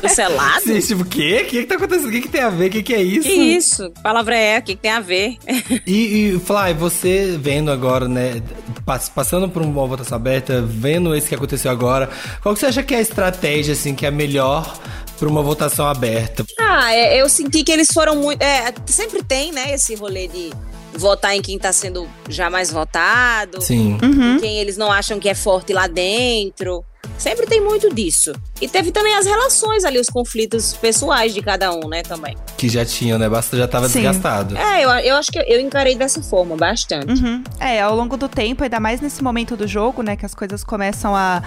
Cancelado? 0.00 0.60
Sim, 0.62 0.80
tipo, 0.80 1.02
o 1.02 1.06
quê? 1.06 1.42
O 1.44 1.48
que 1.48 1.60
que 1.62 1.66
tá 1.66 1.74
acontecendo? 1.76 2.08
O 2.08 2.12
que 2.12 2.20
que 2.22 2.28
tem 2.28 2.40
a 2.42 2.48
ver? 2.50 2.66
O 2.68 2.70
que 2.70 2.82
que 2.82 2.94
é 2.94 3.02
isso? 3.02 3.28
Que 3.28 3.34
isso? 3.34 3.90
Que 3.90 4.00
palavra 4.02 4.36
é? 4.36 4.58
O 4.58 4.62
que, 4.62 4.74
que 4.74 4.82
tem 4.82 4.90
a 4.90 5.00
ver? 5.00 5.36
E, 5.86 6.30
e 6.34 6.40
Fly, 6.40 6.74
você 6.76 7.36
vendo 7.40 7.70
agora, 7.70 8.08
né, 8.08 8.42
pass- 8.84 9.08
passando 9.08 9.48
por 9.48 9.62
uma 9.62 9.86
votação 9.86 10.16
aberta, 10.16 10.62
vendo 10.62 11.14
esse 11.14 11.28
que 11.28 11.34
aconteceu 11.34 11.70
agora, 11.70 12.08
qual 12.42 12.54
que 12.54 12.60
você 12.60 12.66
acha 12.66 12.82
que 12.82 12.94
é 12.94 12.98
a 12.98 13.00
estratégia, 13.00 13.72
assim, 13.72 13.94
que 13.94 14.04
é 14.06 14.10
melhor 14.10 14.78
pra 15.18 15.28
uma 15.28 15.42
votação 15.42 15.86
aberta? 15.86 16.44
Ah, 16.58 16.92
é, 16.94 17.20
eu 17.20 17.28
senti 17.28 17.62
que 17.62 17.70
eles 17.72 17.88
foram 17.92 18.16
muito. 18.16 18.42
É, 18.42 18.72
sempre 18.86 19.22
tem, 19.22 19.52
né, 19.52 19.72
esse 19.74 19.94
rolê 19.94 20.26
de 20.28 20.50
votar 20.96 21.34
em 21.34 21.42
quem 21.42 21.58
tá 21.58 21.72
sendo 21.72 22.08
já 22.28 22.48
mais 22.50 22.70
votado. 22.70 23.60
Sim. 23.60 23.98
Uhum. 24.02 24.38
Quem 24.40 24.58
eles 24.58 24.76
não 24.76 24.90
acham 24.90 25.18
que 25.18 25.28
é 25.28 25.34
forte 25.34 25.72
lá 25.72 25.86
dentro. 25.86 26.84
Sempre 27.18 27.46
tem 27.46 27.60
muito 27.60 27.92
disso. 27.94 28.32
E 28.60 28.68
teve 28.68 28.90
também 28.90 29.14
as 29.14 29.26
relações 29.26 29.84
ali, 29.84 29.98
os 29.98 30.08
conflitos 30.08 30.74
pessoais 30.74 31.32
de 31.32 31.40
cada 31.40 31.72
um, 31.72 31.88
né, 31.88 32.02
também. 32.02 32.36
Que 32.56 32.68
já 32.68 32.84
tinham, 32.84 33.18
né? 33.18 33.28
Basta 33.28 33.56
já 33.56 33.66
tava 33.66 33.88
Sim. 33.88 34.02
desgastado. 34.02 34.56
É, 34.56 34.84
eu, 34.84 34.90
eu 34.90 35.16
acho 35.16 35.30
que 35.30 35.38
eu 35.38 35.60
encarei 35.60 35.94
dessa 35.94 36.22
forma, 36.22 36.56
bastante. 36.56 37.22
Uhum. 37.22 37.42
É, 37.60 37.80
ao 37.80 37.94
longo 37.94 38.16
do 38.16 38.28
tempo, 38.28 38.64
ainda 38.64 38.80
mais 38.80 39.00
nesse 39.00 39.22
momento 39.22 39.56
do 39.56 39.66
jogo, 39.66 40.02
né, 40.02 40.16
que 40.16 40.26
as 40.26 40.34
coisas 40.34 40.62
começam 40.62 41.14
a, 41.14 41.42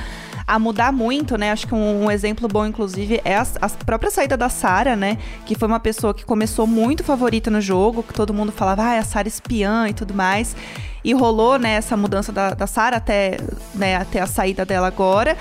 a 0.50 0.58
mudar 0.58 0.92
muito, 0.92 1.38
né? 1.38 1.52
Acho 1.52 1.68
que 1.68 1.76
um, 1.76 2.06
um 2.06 2.12
exemplo 2.12 2.48
bom, 2.48 2.66
inclusive, 2.66 3.22
é 3.24 3.36
a, 3.36 3.46
a 3.62 3.70
própria 3.70 4.10
saída 4.10 4.36
da 4.36 4.50
Sarah, 4.50 4.96
né? 4.96 5.20
Que 5.46 5.54
foi 5.54 5.68
uma 5.68 5.80
pessoa 5.80 6.12
que 6.12 6.26
começou 6.26 6.66
muito 6.66 7.04
favorita 7.04 7.52
no 7.52 7.62
jogo, 7.62 8.02
que 8.02 8.14
todo 8.14 8.34
mundo 8.34 8.52
falava, 8.52 8.84
ah, 8.84 8.96
é 8.96 9.00
a 9.00 9.04
Sarah 9.04 9.28
espiã 9.28 9.88
e 9.88 9.94
tudo 9.94 10.12
mais. 10.12 10.56
E 11.04 11.14
rolou, 11.14 11.60
né, 11.60 11.74
essa 11.74 11.96
mudança 11.96 12.32
da, 12.32 12.56
da 12.56 12.66
Sarah 12.66 12.98
até, 12.98 13.38
né, 13.76 13.96
até 13.96 14.20
a 14.20 14.28
saída 14.28 14.66
dela 14.66 14.88
agora. 14.88 15.38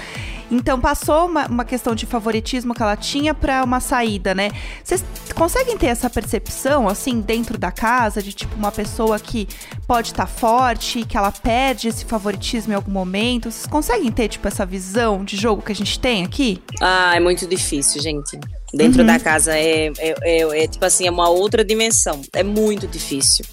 Então 0.51 0.81
passou 0.81 1.27
uma, 1.27 1.47
uma 1.47 1.65
questão 1.65 1.95
de 1.95 2.07
favoritismo 2.07 2.75
que 2.75 2.83
ela 2.83 2.97
tinha 2.97 3.35
pra 3.35 3.63
uma 3.63 3.81
saída, 3.81 4.35
né? 4.35 4.51
Vocês 4.83 5.05
conseguem 5.35 5.77
ter 5.77 5.87
essa 5.89 6.09
percepção, 6.09 6.89
assim, 6.89 7.21
dentro 7.21 7.59
da 7.59 7.71
casa, 7.71 8.23
de 8.23 8.33
tipo 8.33 8.55
uma 8.57 8.73
pessoa 8.73 9.19
que 9.19 9.47
pode 9.87 10.09
estar 10.09 10.27
forte, 10.27 11.05
que 11.05 11.17
ela 11.17 11.31
perde 11.31 11.89
esse 11.89 12.05
favoritismo 12.05 12.73
em 12.73 12.77
algum 12.77 12.91
momento? 12.91 13.51
Vocês 13.51 13.67
conseguem 13.67 14.11
ter, 14.11 14.29
tipo, 14.29 14.49
essa 14.49 14.65
visão 14.65 15.25
de 15.25 15.37
jogo 15.37 15.61
que 15.63 15.73
a 15.73 15.75
gente 15.75 15.99
tem 16.01 16.25
aqui? 16.25 16.63
Ah, 16.81 17.15
é 17.15 17.21
muito 17.21 17.47
difícil, 17.47 18.01
gente. 18.01 18.39
Dentro 18.73 19.05
da 19.05 19.19
casa 19.19 19.57
é, 19.57 19.87
é, 19.99 20.15
é- 20.23 20.65
é, 20.65 20.67
tipo 20.67 20.85
assim, 20.85 21.07
é 21.07 21.11
uma 21.11 21.29
outra 21.29 21.65
dimensão. 21.65 22.21
É 22.35 22.43
muito 22.43 22.87
difícil. 22.87 23.45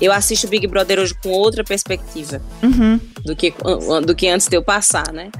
Eu 0.00 0.12
assisto 0.12 0.48
Big 0.48 0.66
Brother 0.66 0.98
hoje 0.98 1.14
com 1.22 1.30
outra 1.30 1.62
perspectiva 1.62 2.42
Uhum. 2.62 2.98
do 3.24 3.36
que, 3.36 3.54
do 4.04 4.14
que 4.14 4.26
antes 4.28 4.48
de 4.48 4.56
eu 4.56 4.62
passar, 4.64 5.12
né? 5.12 5.30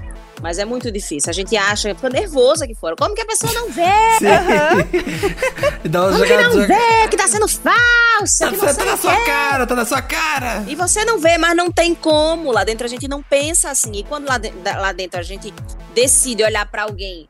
Mas 0.45 0.59
é 0.59 0.65
muito 0.67 0.93
difícil. 0.93 1.31
A 1.31 1.33
gente 1.33 1.57
acha, 1.57 1.95
fica 1.95 2.11
nervoso 2.11 2.63
aqui 2.65 2.75
fora. 2.75 2.95
Como 2.97 3.15
que 3.15 3.23
a 3.23 3.25
pessoa 3.25 3.51
não 3.55 3.71
vê? 3.71 3.83
Dá 5.89 6.03
uma 6.03 6.13
Como 6.13 6.25
que 6.27 6.37
não 6.37 6.53
joga- 6.53 6.67
vê? 6.67 7.09
Que 7.09 7.17
tá 7.17 7.27
sendo 7.27 7.49
falsa? 7.49 8.51
Tá, 8.51 8.57
tá 8.67 8.75
sei 8.75 8.85
na 8.85 8.97
sua 8.99 9.17
cara, 9.25 9.67
tá 9.67 9.75
na 9.75 9.87
sua 9.87 10.03
cara. 10.03 10.63
E 10.69 10.75
você 10.75 11.03
não 11.07 11.19
vê, 11.19 11.39
mas 11.39 11.57
não 11.57 11.71
tem 11.73 11.95
como. 11.95 12.53
Lá 12.53 12.63
dentro 12.63 12.85
a 12.85 12.91
gente 12.91 13.09
não 13.09 13.23
pensa 13.23 13.71
assim. 13.71 13.93
E 13.93 14.03
quando 14.05 14.29
lá, 14.29 14.37
de- 14.37 14.53
lá 14.63 14.93
dentro 14.93 15.19
a 15.19 15.23
gente 15.23 15.51
decide 15.95 16.43
olhar 16.45 16.67
pra 16.71 16.83
alguém 16.83 17.27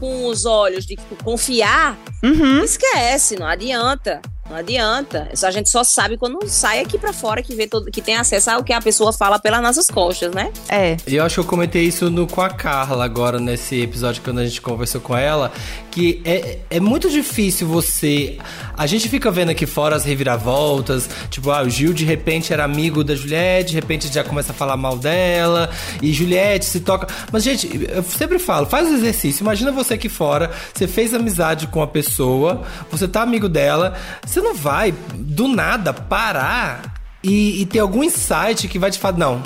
com 0.00 0.24
os 0.26 0.46
olhos 0.46 0.86
de 0.86 0.96
tipo, 0.96 1.22
confiar, 1.22 1.94
Uhum. 2.22 2.64
esquece, 2.64 3.36
não 3.38 3.46
adianta. 3.46 4.22
Não 4.48 4.56
adianta. 4.56 5.28
Isso 5.32 5.46
a 5.46 5.50
gente 5.50 5.68
só 5.68 5.82
sabe 5.82 6.16
quando 6.16 6.38
sai 6.46 6.80
aqui 6.80 6.98
pra 6.98 7.12
fora 7.12 7.42
que 7.42 7.54
vê 7.54 7.66
todo, 7.66 7.90
que 7.90 8.00
tem 8.00 8.16
acesso 8.16 8.50
ao 8.50 8.62
que 8.62 8.72
a 8.72 8.80
pessoa 8.80 9.12
fala 9.12 9.38
pelas 9.38 9.60
nossas 9.60 9.86
costas, 9.86 10.32
né? 10.34 10.52
É. 10.68 10.96
E 11.06 11.16
eu 11.16 11.24
acho 11.24 11.34
que 11.34 11.40
eu 11.40 11.44
comentei 11.44 11.84
isso 11.84 12.08
no, 12.10 12.26
com 12.26 12.40
a 12.40 12.48
Carla 12.48 13.04
agora, 13.04 13.38
nesse 13.40 13.80
episódio 13.80 14.22
quando 14.22 14.38
a 14.38 14.44
gente 14.44 14.60
conversou 14.60 15.00
com 15.00 15.16
ela, 15.16 15.52
que 15.90 16.20
é, 16.24 16.58
é 16.70 16.80
muito 16.80 17.10
difícil 17.10 17.66
você. 17.66 18.38
A 18.76 18.86
gente 18.86 19.08
fica 19.08 19.30
vendo 19.30 19.50
aqui 19.50 19.66
fora 19.66 19.96
as 19.96 20.04
reviravoltas, 20.04 21.08
tipo, 21.30 21.50
ah, 21.50 21.62
o 21.62 21.70
Gil 21.70 21.92
de 21.92 22.04
repente 22.04 22.52
era 22.52 22.64
amigo 22.64 23.02
da 23.02 23.14
Juliette, 23.14 23.70
de 23.70 23.74
repente 23.74 24.12
já 24.12 24.22
começa 24.22 24.52
a 24.52 24.54
falar 24.54 24.76
mal 24.76 24.96
dela, 24.96 25.70
e 26.00 26.12
Juliette 26.12 26.66
se 26.66 26.80
toca. 26.80 27.06
Mas, 27.32 27.42
gente, 27.42 27.88
eu 27.90 28.02
sempre 28.02 28.38
falo, 28.38 28.66
faz 28.66 28.88
o 28.88 28.94
exercício. 28.94 29.42
Imagina 29.42 29.72
você 29.72 29.94
aqui 29.94 30.08
fora, 30.08 30.50
você 30.72 30.86
fez 30.86 31.14
amizade 31.14 31.66
com 31.66 31.82
a 31.82 31.86
pessoa, 31.86 32.62
você 32.90 33.08
tá 33.08 33.22
amigo 33.22 33.48
dela, 33.48 33.96
você 34.24 34.35
não 34.42 34.54
vai, 34.54 34.92
do 35.14 35.48
nada, 35.48 35.92
parar 35.92 36.94
e, 37.22 37.62
e 37.62 37.66
ter 37.66 37.80
algum 37.80 38.04
insight 38.04 38.68
que 38.68 38.78
vai 38.78 38.90
te 38.90 38.98
falar, 38.98 39.18
não, 39.18 39.42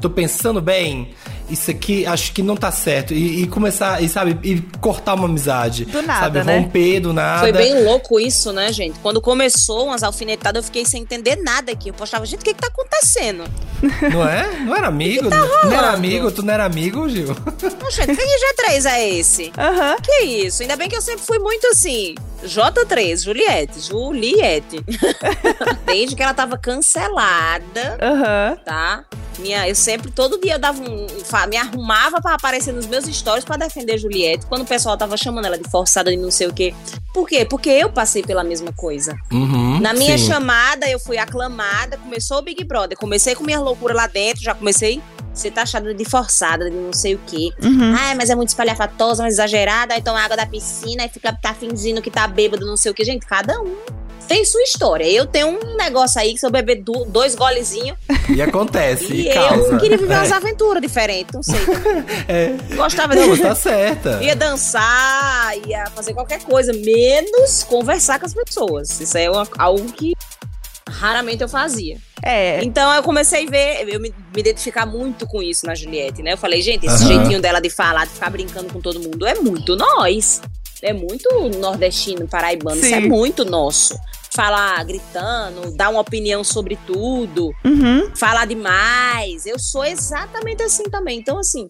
tô 0.00 0.08
pensando 0.08 0.60
bem, 0.60 1.14
isso 1.54 1.70
aqui 1.70 2.06
acho 2.06 2.32
que 2.32 2.42
não 2.42 2.56
tá 2.56 2.70
certo. 2.70 3.14
E, 3.14 3.42
e 3.42 3.46
começar, 3.46 4.02
e 4.02 4.08
sabe, 4.08 4.38
e 4.42 4.60
cortar 4.80 5.14
uma 5.14 5.26
amizade. 5.26 5.86
Do 5.86 6.02
nada, 6.02 6.20
sabe, 6.20 6.44
né? 6.44 6.58
romper 6.58 7.00
do 7.00 7.12
nada. 7.12 7.40
Foi 7.40 7.52
bem 7.52 7.82
louco 7.82 8.20
isso, 8.20 8.52
né, 8.52 8.72
gente? 8.72 8.98
Quando 9.00 9.20
começou 9.20 9.86
umas 9.86 10.02
alfinetadas, 10.02 10.60
eu 10.60 10.64
fiquei 10.64 10.84
sem 10.84 11.02
entender 11.02 11.36
nada 11.36 11.72
aqui. 11.72 11.88
Eu 11.88 11.94
postava, 11.94 12.26
gente, 12.26 12.40
o 12.40 12.44
que 12.44 12.54
que 12.54 12.60
tá 12.60 12.68
acontecendo? 12.68 13.44
Não 14.12 14.28
é? 14.28 14.60
Não 14.60 14.76
era 14.76 14.88
amigo? 14.88 15.28
não 15.30 15.72
era 15.72 15.82
tá 15.82 15.92
amigo? 15.92 16.30
Tu 16.30 16.42
não 16.42 16.54
era 16.54 16.64
amigo, 16.64 17.08
Gil? 17.08 17.28
Não, 17.80 17.90
gente, 17.90 18.16
que 18.16 18.22
G3 18.22 18.86
é 18.90 19.08
esse? 19.10 19.52
Aham. 19.58 19.96
Que 20.02 20.24
isso? 20.24 20.62
Ainda 20.62 20.76
bem 20.76 20.88
que 20.88 20.96
eu 20.96 21.02
sempre 21.02 21.22
fui 21.24 21.38
muito 21.38 21.66
assim. 21.66 22.14
J3, 22.44 23.24
Juliette, 23.24 23.80
Juliette. 23.80 24.84
Desde 25.86 26.16
que 26.16 26.22
ela 26.22 26.34
tava 26.34 26.56
cancelada, 26.56 27.98
Aham. 28.00 28.56
tá? 28.64 29.04
Minha, 29.38 29.68
eu 29.68 29.74
sempre, 29.74 30.10
todo 30.10 30.40
dia 30.40 30.54
eu 30.54 30.58
dava 30.58 30.80
um. 30.82 31.06
Me 31.48 31.56
arrumava 31.56 32.20
pra 32.20 32.34
aparecer 32.34 32.72
nos 32.72 32.86
meus 32.86 33.04
stories 33.04 33.44
pra 33.44 33.56
defender 33.56 33.98
Juliette. 33.98 34.46
Quando 34.46 34.62
o 34.62 34.66
pessoal 34.66 34.96
tava 34.96 35.16
chamando 35.16 35.44
ela 35.46 35.58
de 35.58 35.68
forçada 35.68 36.10
de 36.10 36.16
não 36.16 36.30
sei 36.30 36.46
o 36.46 36.52
quê. 36.52 36.74
Por 37.12 37.28
quê? 37.28 37.44
Porque 37.44 37.70
eu 37.70 37.90
passei 37.90 38.22
pela 38.22 38.42
mesma 38.42 38.72
coisa. 38.72 39.16
Uhum, 39.32 39.80
Na 39.80 39.92
minha 39.92 40.18
sim. 40.18 40.26
chamada, 40.26 40.88
eu 40.88 40.98
fui 40.98 41.16
aclamada, 41.18 41.96
começou 41.96 42.38
o 42.38 42.42
Big 42.42 42.64
Brother. 42.64 42.96
Comecei 42.98 43.34
com 43.34 43.44
minha 43.44 43.60
loucura 43.60 43.94
lá 43.94 44.06
dentro, 44.06 44.42
já 44.42 44.54
comecei 44.54 45.00
a 45.32 45.36
ser 45.36 45.50
taxada 45.50 45.92
de 45.94 46.04
forçada, 46.04 46.70
de 46.70 46.76
não 46.76 46.92
sei 46.92 47.14
o 47.14 47.20
quê. 47.26 47.50
Uhum. 47.62 47.94
Ai, 47.96 48.14
mas 48.14 48.30
é 48.30 48.34
muito 48.34 48.48
espalhafatosa, 48.48 49.22
muito 49.22 49.32
exagerada, 49.34 49.94
aí 49.94 50.02
toma 50.02 50.20
água 50.20 50.36
da 50.36 50.46
piscina 50.46 51.04
e 51.04 51.08
fica 51.08 51.32
tá 51.32 51.54
fingindo 51.54 52.00
que 52.02 52.10
tá 52.10 52.26
bêbado, 52.26 52.66
não 52.66 52.76
sei 52.76 52.90
o 52.90 52.94
quê. 52.94 53.04
Gente, 53.04 53.26
cada 53.26 53.60
um 53.60 53.76
tem 54.28 54.44
sua 54.44 54.62
história. 54.62 55.04
Eu 55.04 55.26
tenho 55.26 55.48
um 55.48 55.76
negócio 55.76 56.20
aí 56.20 56.32
que 56.34 56.40
se 56.40 56.46
eu 56.46 56.50
beber 56.50 56.82
du- 56.82 57.04
dois 57.06 57.34
golezinhos 57.34 57.96
E 58.28 58.40
acontece, 58.42 59.12
e, 59.12 59.28
e 59.28 59.32
causa. 59.34 59.72
eu 59.72 59.78
queria 59.78 59.96
viver 59.98 60.14
é. 60.14 60.16
umas 60.18 60.32
aventuras 60.32 60.82
diferentes, 60.82 61.34
não 61.34 61.42
sei. 61.42 61.60
É. 62.28 62.74
Gostava 62.74 63.14
de. 63.14 63.36
tá 63.40 63.54
certa. 63.54 64.22
Ia 64.22 64.34
dançar, 64.34 65.56
ia 65.66 65.86
fazer 65.94 66.14
qualquer 66.14 66.40
coisa, 66.42 66.72
menos 66.72 67.62
conversar 67.64 68.18
com 68.18 68.26
as 68.26 68.34
pessoas. 68.34 69.00
Isso 69.00 69.16
é 69.18 69.30
uma- 69.30 69.46
algo 69.58 69.92
que 69.92 70.12
raramente 70.88 71.42
eu 71.42 71.48
fazia. 71.48 71.96
É. 72.22 72.62
Então 72.64 72.92
eu 72.94 73.02
comecei 73.02 73.46
a 73.46 73.50
ver, 73.50 73.86
eu 73.88 74.00
me, 74.00 74.08
me 74.10 74.40
identificar 74.40 74.86
muito 74.86 75.26
com 75.26 75.42
isso 75.42 75.66
na 75.66 75.74
Juliette, 75.74 76.22
né? 76.22 76.32
Eu 76.32 76.38
falei, 76.38 76.62
gente, 76.62 76.86
esse 76.86 77.04
Aham. 77.04 77.06
jeitinho 77.18 77.40
dela 77.42 77.60
de 77.60 77.68
falar, 77.70 78.06
de 78.06 78.12
ficar 78.12 78.30
brincando 78.30 78.72
com 78.72 78.80
todo 78.80 78.98
mundo, 79.00 79.26
é 79.26 79.34
muito 79.34 79.76
nós. 79.76 80.40
É 80.82 80.92
muito 80.92 81.28
nordestino, 81.58 82.26
paraibano, 82.28 82.76
isso 82.76 82.94
é 82.94 83.00
Sim. 83.00 83.08
muito 83.08 83.44
nosso. 83.44 83.98
Falar 84.34 84.82
gritando, 84.84 85.70
dar 85.76 85.90
uma 85.90 86.00
opinião 86.00 86.42
sobre 86.42 86.76
tudo, 86.84 87.52
Uhum. 87.64 88.10
falar 88.16 88.46
demais. 88.46 89.46
Eu 89.46 89.60
sou 89.60 89.84
exatamente 89.84 90.60
assim 90.60 90.82
também. 90.90 91.20
Então, 91.20 91.38
assim, 91.38 91.68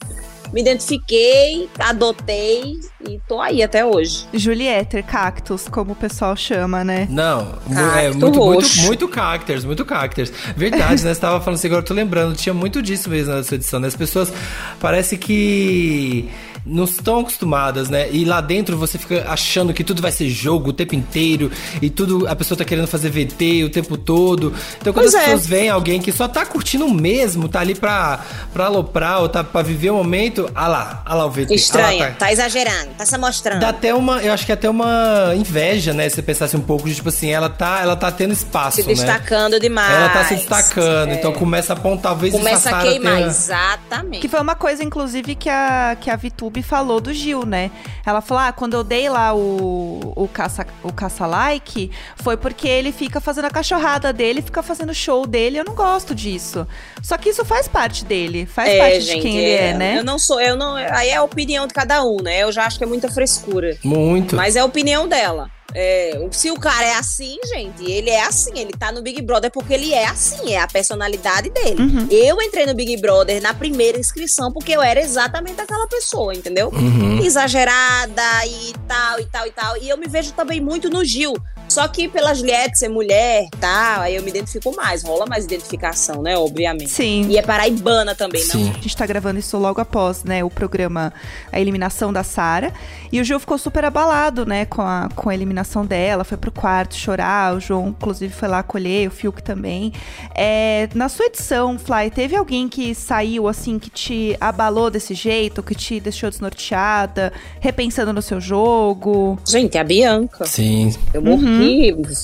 me 0.50 0.62
identifiquei, 0.62 1.68
adotei 1.78 2.80
e 3.06 3.20
tô 3.28 3.38
aí 3.38 3.62
até 3.62 3.84
hoje. 3.84 4.26
Juliette, 4.32 5.02
cactus, 5.02 5.68
como 5.68 5.92
o 5.92 5.94
pessoal 5.94 6.34
chama, 6.36 6.82
né? 6.82 7.06
Não, 7.10 7.52
Cacto 7.68 7.98
é 7.98 8.08
muito, 8.10 8.20
muito, 8.24 8.40
roxo. 8.40 8.82
muito 8.86 9.08
characters, 9.12 9.62
muito 9.66 9.84
characters. 9.84 10.32
Verdade, 10.56 11.04
né? 11.04 11.12
Você 11.12 11.20
tava 11.20 11.40
falando 11.42 11.58
assim, 11.58 11.66
agora 11.66 11.82
eu 11.82 11.86
tô 11.86 11.92
lembrando, 11.92 12.34
tinha 12.34 12.54
muito 12.54 12.80
disso 12.80 13.10
mesmo 13.10 13.34
nessa 13.34 13.54
edição, 13.56 13.78
né? 13.78 13.88
As 13.88 13.96
pessoas 13.96 14.32
parece 14.80 15.18
que 15.18 16.30
não 16.66 16.84
estão 16.84 17.20
acostumadas, 17.20 17.88
né? 17.90 18.08
E 18.10 18.24
lá 18.24 18.40
dentro 18.40 18.76
você 18.76 18.96
fica 18.98 19.24
achando 19.28 19.72
que 19.74 19.84
tudo 19.84 20.00
vai 20.00 20.10
ser 20.12 20.28
jogo 20.30 20.70
o 20.70 20.72
tempo 20.72 20.94
inteiro 20.94 21.50
e 21.82 21.90
tudo 21.90 22.26
a 22.26 22.34
pessoa 22.34 22.56
tá 22.56 22.64
querendo 22.64 22.86
fazer 22.86 23.10
VT 23.10 23.64
o 23.64 23.70
tempo 23.70 23.96
todo. 23.96 24.52
Então 24.80 24.92
quando 24.92 25.04
Pois 25.04 25.14
as 25.14 25.20
é. 25.20 25.24
pessoas 25.24 25.46
veem 25.46 25.68
alguém 25.68 26.00
que 26.00 26.10
só 26.12 26.26
tá 26.26 26.44
curtindo 26.46 26.88
mesmo, 26.88 27.48
tá 27.48 27.60
ali 27.60 27.74
pra, 27.74 28.20
pra 28.52 28.66
aloprar 28.66 29.20
ou 29.20 29.28
tá 29.28 29.44
pra 29.44 29.62
viver 29.62 29.90
o 29.90 29.96
momento, 29.96 30.50
ah 30.54 30.68
lá, 30.68 31.02
ah 31.04 31.14
lá 31.14 31.26
o 31.26 31.30
VT. 31.30 31.42
ah 31.42 31.48
lá, 31.50 31.54
Estranha, 31.54 32.06
tá- 32.12 32.14
tá 32.26 32.32
exagerando, 32.32 32.90
tá 32.96 33.04
se 33.06 33.18
mostrando. 33.18 33.60
Dá 33.60 33.68
até 33.68 33.94
uma, 33.94 34.22
eu 34.22 34.32
acho 34.32 34.46
que 34.46 34.52
é 34.52 34.54
até 34.54 34.68
uma 34.70 35.32
inveja, 35.36 35.92
né? 35.92 36.08
Se 36.08 36.16
você 36.16 36.22
pensasse 36.22 36.56
um 36.56 36.60
pouco 36.60 36.88
de 36.88 36.94
tipo 36.94 37.08
assim, 37.10 37.30
ela 37.30 37.48
tá, 37.50 37.80
ela 37.82 37.96
tá 37.96 38.10
tendo 38.10 38.32
espaço, 38.32 38.76
se 38.76 38.82
né? 38.82 38.94
destacando 38.94 39.60
demais. 39.60 39.92
Ela 39.92 40.08
tá 40.08 40.24
se 40.24 40.34
destacando, 40.36 41.12
então 41.12 41.32
começa 41.32 41.72
a 41.72 41.76
apontar, 41.76 42.04
talvez 42.12 42.32
Começa 42.32 42.70
a 42.70 42.82
queimar, 42.82 43.14
tenha- 43.16 43.26
exatamente. 43.26 44.20
Que 44.20 44.28
foi 44.28 44.40
uma 44.40 44.54
coisa, 44.54 44.82
inclusive, 44.84 45.34
que 45.34 45.48
a, 45.48 45.96
que 46.00 46.10
a 46.10 46.16
VTube 46.16 46.53
falou 46.62 47.00
do 47.00 47.12
Gil, 47.12 47.44
né? 47.44 47.70
Ela 48.04 48.20
falou: 48.20 48.42
ah, 48.42 48.52
quando 48.52 48.74
eu 48.74 48.84
dei 48.84 49.08
lá 49.08 49.34
o, 49.34 50.12
o 50.16 50.28
caça 50.28 50.66
o 50.82 50.92
caça-like, 50.92 51.90
foi 52.16 52.36
porque 52.36 52.68
ele 52.68 52.92
fica 52.92 53.20
fazendo 53.20 53.46
a 53.46 53.50
cachorrada 53.50 54.12
dele, 54.12 54.42
fica 54.42 54.62
fazendo 54.62 54.94
show 54.94 55.26
dele. 55.26 55.58
Eu 55.58 55.64
não 55.64 55.74
gosto 55.74 56.14
disso. 56.14 56.66
Só 57.02 57.16
que 57.16 57.30
isso 57.30 57.44
faz 57.44 57.68
parte 57.68 58.04
dele, 58.04 58.46
faz 58.46 58.78
parte 58.78 59.04
de 59.04 59.20
quem 59.20 59.36
ele 59.36 59.50
é, 59.50 59.74
né? 59.74 59.98
Eu 59.98 60.04
não 60.04 60.18
sou, 60.18 60.40
eu 60.40 60.56
não. 60.56 60.74
Aí 60.76 61.08
é 61.08 61.16
a 61.16 61.22
opinião 61.22 61.66
de 61.66 61.74
cada 61.74 62.04
um, 62.04 62.18
né? 62.22 62.42
Eu 62.42 62.52
já 62.52 62.64
acho 62.64 62.78
que 62.78 62.84
é 62.84 62.86
muita 62.86 63.08
frescura. 63.10 63.76
Muito. 63.82 64.36
Mas 64.36 64.56
é 64.56 64.60
a 64.60 64.64
opinião 64.64 65.08
dela. 65.08 65.50
É, 65.74 66.28
se 66.30 66.50
o 66.52 66.58
cara 66.58 66.86
é 66.86 66.94
assim, 66.94 67.36
gente, 67.52 67.84
ele 67.90 68.08
é 68.08 68.22
assim, 68.24 68.52
ele 68.54 68.72
tá 68.72 68.92
no 68.92 69.02
Big 69.02 69.20
Brother 69.20 69.50
porque 69.50 69.74
ele 69.74 69.92
é 69.92 70.06
assim, 70.06 70.52
é 70.52 70.60
a 70.60 70.68
personalidade 70.68 71.50
dele. 71.50 71.82
Uhum. 71.82 72.06
Eu 72.10 72.40
entrei 72.40 72.64
no 72.64 72.74
Big 72.74 72.96
Brother 72.98 73.42
na 73.42 73.52
primeira 73.52 73.98
inscrição 73.98 74.52
porque 74.52 74.72
eu 74.72 74.80
era 74.80 75.00
exatamente 75.00 75.60
aquela 75.60 75.88
pessoa, 75.88 76.32
entendeu? 76.32 76.68
Uhum. 76.68 77.24
Exagerada 77.24 78.46
e 78.46 78.72
tal, 78.86 79.20
e 79.20 79.26
tal, 79.26 79.46
e 79.46 79.50
tal. 79.50 79.76
E 79.78 79.88
eu 79.88 79.98
me 79.98 80.06
vejo 80.06 80.32
também 80.32 80.60
muito 80.60 80.88
no 80.88 81.04
Gil. 81.04 81.34
Só 81.74 81.88
que 81.88 82.06
pela 82.08 82.32
Juliette 82.32 82.78
ser 82.78 82.88
mulher, 82.88 83.48
tá? 83.58 84.02
Aí 84.02 84.14
eu 84.14 84.22
me 84.22 84.30
identifico 84.30 84.72
mais. 84.76 85.02
Rola 85.02 85.26
mais 85.26 85.44
identificação, 85.44 86.22
né? 86.22 86.38
Obviamente. 86.38 86.90
Sim. 86.90 87.26
E 87.28 87.36
é 87.36 87.42
paraibana 87.42 88.14
também, 88.14 88.42
Sim. 88.42 88.70
A 88.70 88.80
gente 88.80 88.96
tá 88.96 89.04
gravando 89.04 89.40
isso 89.40 89.58
logo 89.58 89.80
após, 89.80 90.22
né, 90.22 90.44
o 90.44 90.50
programa 90.50 91.12
A 91.50 91.60
Eliminação 91.60 92.12
da 92.12 92.22
Sara. 92.22 92.72
E 93.10 93.20
o 93.20 93.24
Gil 93.24 93.40
ficou 93.40 93.58
super 93.58 93.84
abalado, 93.84 94.46
né, 94.46 94.66
com 94.66 94.82
a, 94.82 95.08
com 95.14 95.28
a 95.28 95.34
eliminação 95.34 95.84
dela. 95.84 96.22
Foi 96.22 96.38
pro 96.38 96.52
quarto 96.52 96.94
chorar. 96.94 97.56
O 97.56 97.60
João, 97.60 97.88
inclusive, 97.88 98.32
foi 98.32 98.48
lá 98.48 98.60
acolher, 98.60 99.08
o 99.08 99.10
Fiuk 99.10 99.42
também. 99.42 99.92
É, 100.34 100.88
na 100.94 101.08
sua 101.08 101.26
edição, 101.26 101.76
Fly, 101.76 102.10
teve 102.14 102.36
alguém 102.36 102.68
que 102.68 102.94
saiu, 102.94 103.48
assim, 103.48 103.80
que 103.80 103.90
te 103.90 104.36
abalou 104.40 104.90
desse 104.90 105.12
jeito, 105.14 105.62
que 105.62 105.74
te 105.74 105.98
deixou 105.98 106.30
desnorteada, 106.30 107.32
repensando 107.60 108.12
no 108.12 108.22
seu 108.22 108.40
jogo? 108.40 109.24
não. 109.24 109.38
Gente, 109.46 109.78
a 109.78 109.84
Bianca. 109.84 110.44
Sim. 110.46 110.94
Eu 111.12 111.22
morri, 111.22 111.44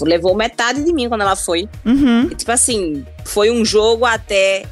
levou 0.02 0.34
metade 0.34 0.82
de 0.84 0.92
mim 0.92 1.08
quando 1.08 1.22
ela 1.22 1.36
foi. 1.36 1.68
Uhum. 1.84 2.28
E, 2.30 2.34
tipo 2.34 2.50
assim, 2.52 3.04
foi 3.24 3.50
um 3.50 3.64
jogo 3.64 4.04
até 4.04 4.64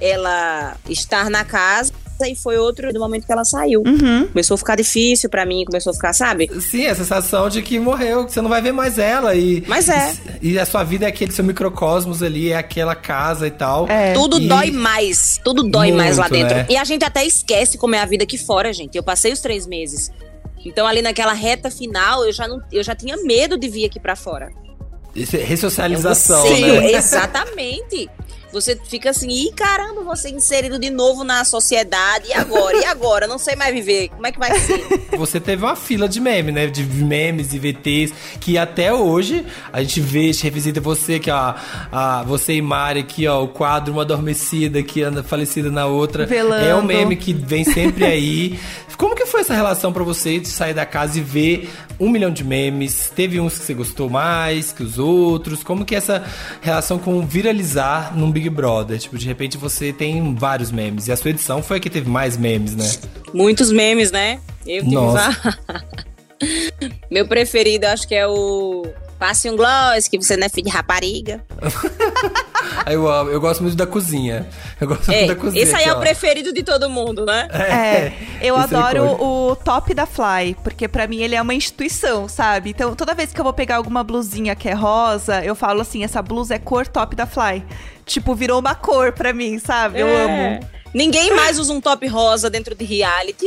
ela 0.00 0.76
estar 0.88 1.30
na 1.30 1.44
casa 1.44 1.92
e 2.24 2.36
foi 2.36 2.56
outro 2.56 2.92
do 2.92 3.00
momento 3.00 3.26
que 3.26 3.32
ela 3.32 3.44
saiu. 3.44 3.82
Uhum. 3.84 4.28
Começou 4.28 4.54
a 4.54 4.58
ficar 4.58 4.76
difícil 4.76 5.28
pra 5.28 5.44
mim, 5.44 5.64
começou 5.64 5.90
a 5.90 5.94
ficar, 5.94 6.12
sabe? 6.12 6.48
Sim, 6.60 6.86
a 6.86 6.94
sensação 6.94 7.48
de 7.48 7.62
que 7.62 7.80
morreu, 7.80 8.24
que 8.24 8.32
você 8.32 8.40
não 8.40 8.48
vai 8.48 8.62
ver 8.62 8.70
mais 8.70 8.96
ela. 8.96 9.34
E, 9.34 9.64
Mas 9.66 9.88
é. 9.88 10.14
E, 10.40 10.56
a 10.56 10.64
sua 10.64 10.84
vida 10.84 11.04
é 11.04 11.08
aquele 11.08 11.32
seu 11.32 11.44
microcosmos 11.44 12.22
ali, 12.22 12.50
é 12.52 12.56
aquela 12.56 12.94
casa 12.94 13.48
e 13.48 13.50
tal. 13.50 13.88
É. 13.88 14.12
Tudo 14.12 14.38
E- 14.38 14.46
dói 14.46 14.70
mais. 14.70 15.40
Tudo 15.42 15.64
dói 15.64 15.88
Muito, 15.88 15.96
mais 15.98 16.16
lá 16.16 16.28
dentro. 16.28 16.54
né? 16.54 16.66
E 16.68 16.76
a 16.76 16.84
gente 16.84 17.04
até 17.04 17.24
esquece 17.24 17.76
como 17.76 17.96
é 17.96 18.00
a 18.00 18.06
vida 18.06 18.22
aqui 18.22 18.38
fora, 18.38 18.72
gente. 18.72 18.94
Eu 18.96 19.02
passei 19.02 19.32
os 19.32 19.40
três 19.40 19.66
meses. 19.66 20.12
Então, 20.64 20.86
ali 20.86 21.02
naquela 21.02 21.32
reta 21.32 21.70
final, 21.70 22.24
eu 22.24 22.32
já, 22.32 22.46
não, 22.48 22.60
eu 22.70 22.82
já 22.82 22.94
tinha 22.94 23.16
medo 23.18 23.58
de 23.58 23.68
vir 23.68 23.84
aqui 23.86 23.98
pra 24.00 24.14
fora. 24.16 24.50
Esse- 25.14 25.36
É 25.38 25.44
Ressocialização, 25.44 26.42
receio, 26.42 26.80
né? 26.80 26.92
Exatamente. 26.96 28.08
Você 28.52 28.78
fica 28.86 29.08
assim, 29.08 29.28
ih, 29.30 29.50
caramba, 29.52 30.02
você 30.02 30.28
inserido 30.28 30.78
de 30.78 30.90
novo 30.90 31.24
na 31.24 31.42
sociedade. 31.42 32.28
E 32.28 32.34
agora? 32.34 32.76
E 32.76 32.84
agora? 32.84 33.26
Não 33.26 33.38
sei 33.38 33.56
mais 33.56 33.72
viver. 33.72 34.10
Como 34.10 34.26
é 34.26 34.30
que 34.30 34.38
vai 34.38 34.54
ser? 34.60 34.84
Você 35.16 35.40
teve 35.40 35.64
uma 35.64 35.74
fila 35.74 36.06
de 36.06 36.20
memes, 36.20 36.54
né? 36.54 36.66
De 36.66 36.82
memes 36.84 37.54
e 37.54 37.58
VTs 37.58 38.12
que 38.40 38.58
até 38.58 38.92
hoje 38.92 39.46
a 39.72 39.80
gente 39.80 40.02
vê, 40.02 40.20
a 40.28 40.32
gente 40.32 40.42
revisita 40.44 40.82
você, 40.82 41.18
que 41.18 41.30
ó, 41.30 41.54
a, 41.90 42.22
você 42.24 42.52
e 42.54 42.60
Mari 42.60 43.00
aqui, 43.00 43.26
ó, 43.26 43.42
o 43.42 43.48
quadro 43.48 43.92
Uma 43.94 44.02
Adormecida 44.02 44.82
que 44.82 45.02
anda 45.02 45.22
falecida 45.22 45.70
na 45.70 45.86
outra. 45.86 46.26
Velando. 46.26 46.62
É 46.66 46.74
um 46.74 46.82
meme 46.82 47.16
que 47.16 47.32
vem 47.32 47.64
sempre 47.64 48.04
aí. 48.04 48.58
Como 48.96 49.14
que 49.14 49.26
foi 49.26 49.40
essa 49.40 49.54
relação 49.54 49.92
pra 49.92 50.02
você 50.02 50.38
de 50.38 50.48
sair 50.48 50.74
da 50.74 50.86
casa 50.86 51.18
e 51.18 51.22
ver 51.22 51.70
um 51.98 52.08
milhão 52.08 52.30
de 52.30 52.44
memes? 52.44 53.10
Teve 53.14 53.40
uns 53.40 53.58
que 53.58 53.64
você 53.64 53.74
gostou 53.74 54.08
mais 54.08 54.72
que 54.72 54.82
os 54.82 54.98
outros? 54.98 55.62
Como 55.62 55.84
que 55.84 55.94
é 55.94 55.98
essa 55.98 56.24
relação 56.60 56.98
com 56.98 57.24
viralizar 57.26 58.16
num 58.16 58.30
Big 58.30 58.48
Brother? 58.50 58.98
Tipo, 58.98 59.18
de 59.18 59.26
repente 59.26 59.56
você 59.56 59.92
tem 59.92 60.34
vários 60.34 60.70
memes. 60.70 61.08
E 61.08 61.12
a 61.12 61.16
sua 61.16 61.30
edição 61.30 61.62
foi 61.62 61.78
a 61.78 61.80
que 61.80 61.90
teve 61.90 62.08
mais 62.08 62.36
memes, 62.36 62.74
né? 62.74 62.90
Muitos 63.32 63.70
memes, 63.70 64.10
né? 64.10 64.40
Eu 64.66 64.82
tive 64.82 64.94
Nossa. 64.94 65.58
Meu 67.10 67.26
preferido, 67.26 67.86
acho 67.86 68.06
que 68.06 68.14
é 68.14 68.26
o 68.26 68.84
Passe 69.18 69.48
um 69.48 69.56
Gloss, 69.56 70.08
que 70.08 70.20
você 70.20 70.36
não 70.36 70.46
é 70.46 70.48
filho 70.48 70.66
de 70.66 70.72
rapariga. 70.72 71.44
Eu, 72.86 73.08
amo, 73.08 73.30
eu 73.30 73.40
gosto 73.40 73.62
muito 73.62 73.76
da 73.76 73.86
cozinha. 73.86 74.46
Eu 74.80 74.88
gosto 74.88 75.10
É, 75.10 75.18
muito 75.18 75.34
da 75.34 75.40
cozinha. 75.40 75.62
esse 75.62 75.74
aí 75.74 75.82
aqui, 75.82 75.90
é 75.90 75.94
o 75.94 75.96
ó. 75.96 76.00
preferido 76.00 76.52
de 76.52 76.62
todo 76.62 76.88
mundo, 76.90 77.24
né? 77.24 77.48
É, 77.52 78.12
eu 78.40 78.56
Misericórdia. 78.56 79.00
adoro 79.02 79.22
o 79.22 79.56
top 79.56 79.94
da 79.94 80.06
Fly, 80.06 80.56
porque 80.62 80.88
pra 80.88 81.06
mim 81.06 81.20
ele 81.22 81.34
é 81.34 81.42
uma 81.42 81.54
instituição, 81.54 82.28
sabe? 82.28 82.70
Então 82.70 82.94
toda 82.94 83.14
vez 83.14 83.32
que 83.32 83.40
eu 83.40 83.44
vou 83.44 83.52
pegar 83.52 83.76
alguma 83.76 84.02
blusinha 84.02 84.54
que 84.54 84.68
é 84.68 84.72
rosa, 84.74 85.44
eu 85.44 85.54
falo 85.54 85.80
assim, 85.80 86.02
essa 86.04 86.20
blusa 86.22 86.54
é 86.54 86.58
cor 86.58 86.86
top 86.86 87.14
da 87.16 87.26
Fly. 87.26 87.64
Tipo, 88.04 88.34
virou 88.34 88.58
uma 88.58 88.74
cor 88.74 89.12
pra 89.12 89.32
mim, 89.32 89.58
sabe? 89.58 90.00
Eu 90.00 90.08
É. 90.08 90.24
amo. 90.56 90.68
Ninguém 90.94 91.34
mais 91.34 91.58
usa 91.58 91.72
um 91.72 91.80
top 91.80 92.06
rosa 92.06 92.50
dentro 92.50 92.74
de 92.74 92.84
reality 92.84 93.46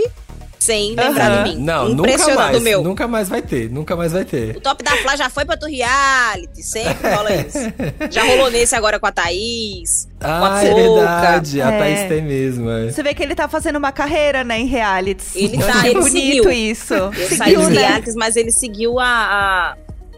sem 0.66 0.96
lembrar 0.96 1.44
de 1.44 1.50
mim. 1.56 1.62
Não, 1.64 1.90
nunca 1.90 2.36
mais. 2.36 2.58
o 2.58 2.62
meu. 2.62 2.84
Nunca 2.84 3.08
mais 3.08 3.30
vai 3.30 3.42
ter. 3.42 3.70
Nunca 3.70 3.96
mais 3.96 4.12
vai 4.12 4.26
ter. 4.26 4.58
O 4.58 4.62
top 4.62 4.84
da 4.84 4.92
Fla 4.98 5.16
já 5.16 5.30
foi 5.30 5.46
pra 5.46 5.56
tu 5.58 5.66
reality, 5.68 6.64
sempre 6.64 7.10
rola 7.10 7.30
isso. 7.36 7.58
Já 8.12 8.24
rolou 8.24 8.50
nesse 8.52 8.76
agora 8.76 9.00
com 9.00 9.06
a 9.08 9.12
Thaís, 9.12 10.08
com 10.20 10.28
a 10.28 10.56
Ah, 10.58 10.64
é 10.66 10.74
verdade. 10.74 11.62
A 11.62 11.72
É. 11.72 11.78
Thaís 11.80 12.10
tem 12.10 12.22
mesmo. 12.22 12.70
é. 12.70 12.90
Você 12.92 13.04
vê 13.04 13.14
que 13.14 13.22
ele 13.24 13.36
tá 13.36 13.48
fazendo 13.48 13.76
uma 13.78 13.92
carreira, 13.92 14.44
né, 14.44 14.60
em 14.60 14.66
realities. 14.66 15.36
Ele 15.36 15.58
tá, 15.58 15.88
ele 15.88 16.00
bonito 16.00 16.44
seguiu. 16.44 16.52
isso. 16.52 16.94
Eu 16.94 17.14
saí 17.14 17.38
Seguiu, 17.38 17.60
dos 17.62 17.70
né? 17.70 17.82
realities, 17.82 18.16
mas 18.16 18.36
ele 18.36 18.52
seguiu 18.52 19.00
a, 19.00 19.06
a- 19.06 19.76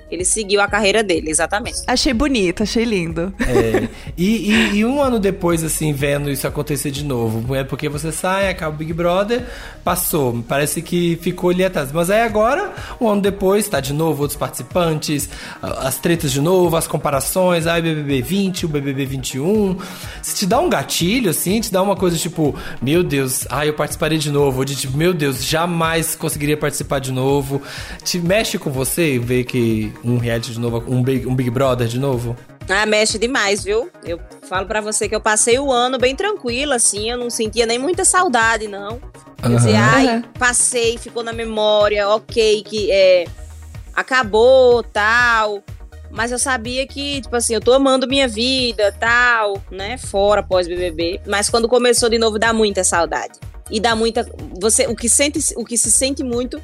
Ele 0.09 0.23
seguiu 0.23 0.61
a 0.61 0.67
carreira 0.67 1.03
dele, 1.03 1.29
exatamente. 1.29 1.79
Achei 1.85 2.13
bonito, 2.13 2.63
achei 2.63 2.83
lindo. 2.85 3.33
É. 3.39 3.87
E, 4.17 4.51
e- 4.51 4.75
e 4.77 4.85
um 4.85 5.01
ano 5.01 5.19
depois, 5.19 5.63
assim, 5.63 5.91
vendo 5.93 6.29
isso 6.29 6.47
acontecer 6.47 6.91
de 6.91 7.03
novo. 7.03 7.53
É 7.55 7.63
porque 7.63 7.89
você 7.89 8.11
sai, 8.11 8.49
acaba 8.49 8.73
o 8.73 8.77
Big 8.77 8.93
Brother, 8.93 9.43
passou. 9.83 10.43
Parece 10.47 10.81
que 10.81 11.17
ficou 11.21 11.49
ali 11.49 11.63
atrás. 11.63 11.91
Mas 11.91 12.09
aí 12.09 12.21
agora, 12.21 12.73
um 13.01 13.07
ano 13.07 13.21
depois, 13.21 13.67
tá 13.67 13.79
de 13.79 13.93
novo 13.93 14.21
outros 14.21 14.37
participantes, 14.37 15.29
as 15.61 15.97
tretas 15.97 16.31
de 16.31 16.39
novo, 16.41 16.75
as 16.77 16.87
comparações, 16.87 17.67
ai, 17.67 17.81
BBB 17.81 18.21
20, 18.21 18.65
o 18.65 18.69
BBB 18.69 19.05
21. 19.05 19.77
Se 20.21 20.35
te 20.35 20.45
dá 20.45 20.59
um 20.59 20.69
gatilho, 20.69 21.29
assim, 21.31 21.59
te 21.59 21.71
dá 21.71 21.81
uma 21.81 21.95
coisa 21.95 22.17
tipo, 22.17 22.55
meu 22.81 23.03
Deus, 23.03 23.45
ai, 23.49 23.69
eu 23.69 23.73
participarei 23.73 24.17
de 24.17 24.31
novo. 24.31 24.59
Ou 24.59 24.65
de 24.65 24.75
tipo, 24.75 24.97
meu 24.97 25.13
Deus, 25.13 25.43
jamais 25.43 26.15
conseguiria 26.15 26.55
participar 26.57 26.99
de 26.99 27.11
novo. 27.11 27.61
Te 28.03 28.19
mexe 28.19 28.57
com 28.57 28.71
você 28.71 29.19
ver 29.19 29.43
que 29.43 29.91
um 30.03 30.17
reality 30.17 30.51
de 30.51 30.59
novo, 30.59 30.83
um 30.87 31.03
Big, 31.03 31.27
um 31.27 31.35
Big 31.35 31.49
Brother 31.49 31.87
de 31.87 31.99
novo? 31.99 32.35
Ah, 32.69 32.85
mexe 32.85 33.17
demais, 33.17 33.63
viu? 33.63 33.89
Eu 34.03 34.19
falo 34.47 34.65
pra 34.67 34.81
você 34.81 35.07
que 35.07 35.15
eu 35.15 35.21
passei 35.21 35.57
o 35.57 35.71
ano 35.71 35.97
bem 35.97 36.15
tranquila, 36.15 36.75
assim, 36.75 37.09
eu 37.09 37.17
não 37.17 37.29
sentia 37.29 37.65
nem 37.65 37.79
muita 37.79 38.03
saudade, 38.03 38.67
não. 38.67 38.99
Eu 39.41 39.55
dizia, 39.55 39.79
Aham. 39.79 39.91
ai, 39.93 40.23
passei, 40.37 40.97
ficou 40.97 41.23
na 41.23 41.31
memória, 41.31 42.09
ok, 42.09 42.63
que 42.63 42.91
é, 42.91 43.25
acabou, 43.95 44.83
tal. 44.83 45.63
Mas 46.09 46.31
eu 46.31 46.39
sabia 46.39 46.85
que, 46.87 47.21
tipo 47.21 47.35
assim, 47.35 47.53
eu 47.53 47.61
tô 47.61 47.73
amando 47.73 48.07
minha 48.07 48.27
vida, 48.27 48.93
tal, 48.99 49.61
né? 49.69 49.97
Fora 49.97 50.41
pós-BBB. 50.41 51.21
Mas 51.27 51.49
quando 51.49 51.67
começou 51.67 52.09
de 52.09 52.17
novo, 52.17 52.39
dá 52.39 52.53
muita 52.53 52.83
saudade. 52.83 53.39
E 53.69 53.79
dá 53.79 53.95
muita. 53.95 54.25
Você, 54.59 54.87
o, 54.87 54.95
que 54.95 55.09
sente, 55.09 55.39
o 55.55 55.65
que 55.65 55.77
se 55.77 55.91
sente 55.91 56.23
muito 56.23 56.61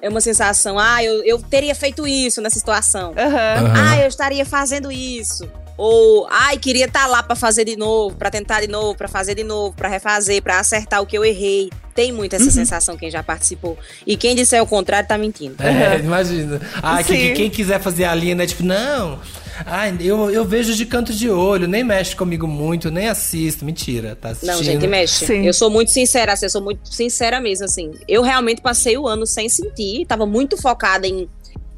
é 0.00 0.08
uma 0.08 0.20
sensação, 0.20 0.78
ah, 0.78 1.02
eu, 1.02 1.24
eu 1.24 1.38
teria 1.38 1.74
feito 1.74 2.06
isso 2.06 2.40
nessa 2.40 2.58
situação. 2.58 3.14
Aham. 3.16 3.72
Ah, 3.74 3.98
eu 4.02 4.08
estaria 4.08 4.44
fazendo 4.44 4.90
isso. 4.90 5.48
Ou, 5.76 6.26
ai, 6.28 6.58
queria 6.58 6.86
estar 6.86 7.06
lá 7.06 7.22
pra 7.22 7.36
fazer 7.36 7.64
de 7.64 7.76
novo, 7.76 8.16
pra 8.16 8.30
tentar 8.30 8.60
de 8.60 8.66
novo, 8.66 8.96
pra 8.96 9.06
fazer 9.06 9.36
de 9.36 9.44
novo, 9.44 9.76
pra 9.76 9.88
refazer, 9.88 10.42
pra 10.42 10.58
acertar 10.58 11.00
o 11.00 11.06
que 11.06 11.16
eu 11.16 11.24
errei. 11.24 11.70
Tem 11.94 12.10
muito 12.12 12.34
essa 12.34 12.50
sensação 12.50 12.96
quem 12.96 13.10
já 13.10 13.22
participou. 13.22 13.78
E 14.06 14.16
quem 14.16 14.34
disser 14.34 14.62
o 14.62 14.66
contrário 14.66 15.08
tá 15.08 15.16
mentindo. 15.16 15.54
É, 15.62 15.98
imagina. 15.98 16.60
Ah, 16.82 17.02
que, 17.02 17.16
que 17.16 17.32
quem 17.32 17.50
quiser 17.50 17.80
fazer 17.80 18.04
a 18.04 18.14
linha, 18.14 18.34
né? 18.34 18.46
Tipo, 18.46 18.64
não. 18.64 19.20
Ai, 19.66 19.96
eu, 20.00 20.30
eu 20.30 20.44
vejo 20.44 20.74
de 20.74 20.86
canto 20.86 21.12
de 21.12 21.30
olho, 21.30 21.66
nem 21.66 21.82
mexe 21.82 22.14
comigo 22.14 22.46
muito, 22.46 22.90
nem 22.90 23.08
assisto. 23.08 23.64
Mentira, 23.64 24.16
tá 24.16 24.30
assistindo. 24.30 24.54
Não, 24.54 24.62
gente, 24.62 24.86
mexe. 24.86 25.26
Sim. 25.26 25.46
Eu 25.46 25.52
sou 25.52 25.70
muito 25.70 25.90
sincera, 25.90 26.32
assim, 26.32 26.46
eu 26.46 26.50
sou 26.50 26.62
muito 26.62 26.92
sincera 26.92 27.40
mesmo, 27.40 27.64
assim. 27.64 27.92
Eu 28.06 28.22
realmente 28.22 28.60
passei 28.60 28.96
o 28.96 29.06
ano 29.06 29.26
sem 29.26 29.48
sentir, 29.48 30.06
tava 30.06 30.26
muito 30.26 30.56
focada 30.56 31.06
em, 31.06 31.28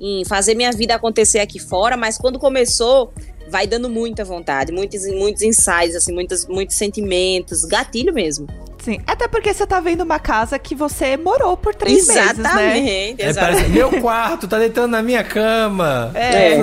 em 0.00 0.24
fazer 0.24 0.54
minha 0.54 0.72
vida 0.72 0.94
acontecer 0.94 1.40
aqui 1.40 1.58
fora, 1.58 1.96
mas 1.96 2.18
quando 2.18 2.38
começou, 2.38 3.12
vai 3.48 3.66
dando 3.66 3.88
muita 3.88 4.24
vontade, 4.24 4.72
muitos, 4.72 5.06
muitos 5.06 5.42
insights, 5.42 5.96
assim, 5.96 6.12
muitos, 6.12 6.46
muitos 6.46 6.76
sentimentos, 6.76 7.64
gatilho 7.64 8.12
mesmo. 8.14 8.46
Sim. 8.82 8.98
Até 9.06 9.28
porque 9.28 9.52
você 9.52 9.66
tá 9.66 9.78
vendo 9.78 10.02
uma 10.02 10.18
casa 10.18 10.58
que 10.58 10.74
você 10.74 11.16
morou 11.16 11.56
por 11.56 11.74
três 11.74 12.06
meses, 12.08 12.38
né? 12.38 12.50
Exatamente, 12.50 13.22
É, 13.22 13.28
exatamente. 13.28 13.56
parece, 13.56 13.70
meu 13.70 14.00
quarto, 14.00 14.48
tá 14.48 14.58
deitando 14.58 14.92
na 14.92 15.02
minha 15.02 15.22
cama. 15.22 16.10
É. 16.14 16.56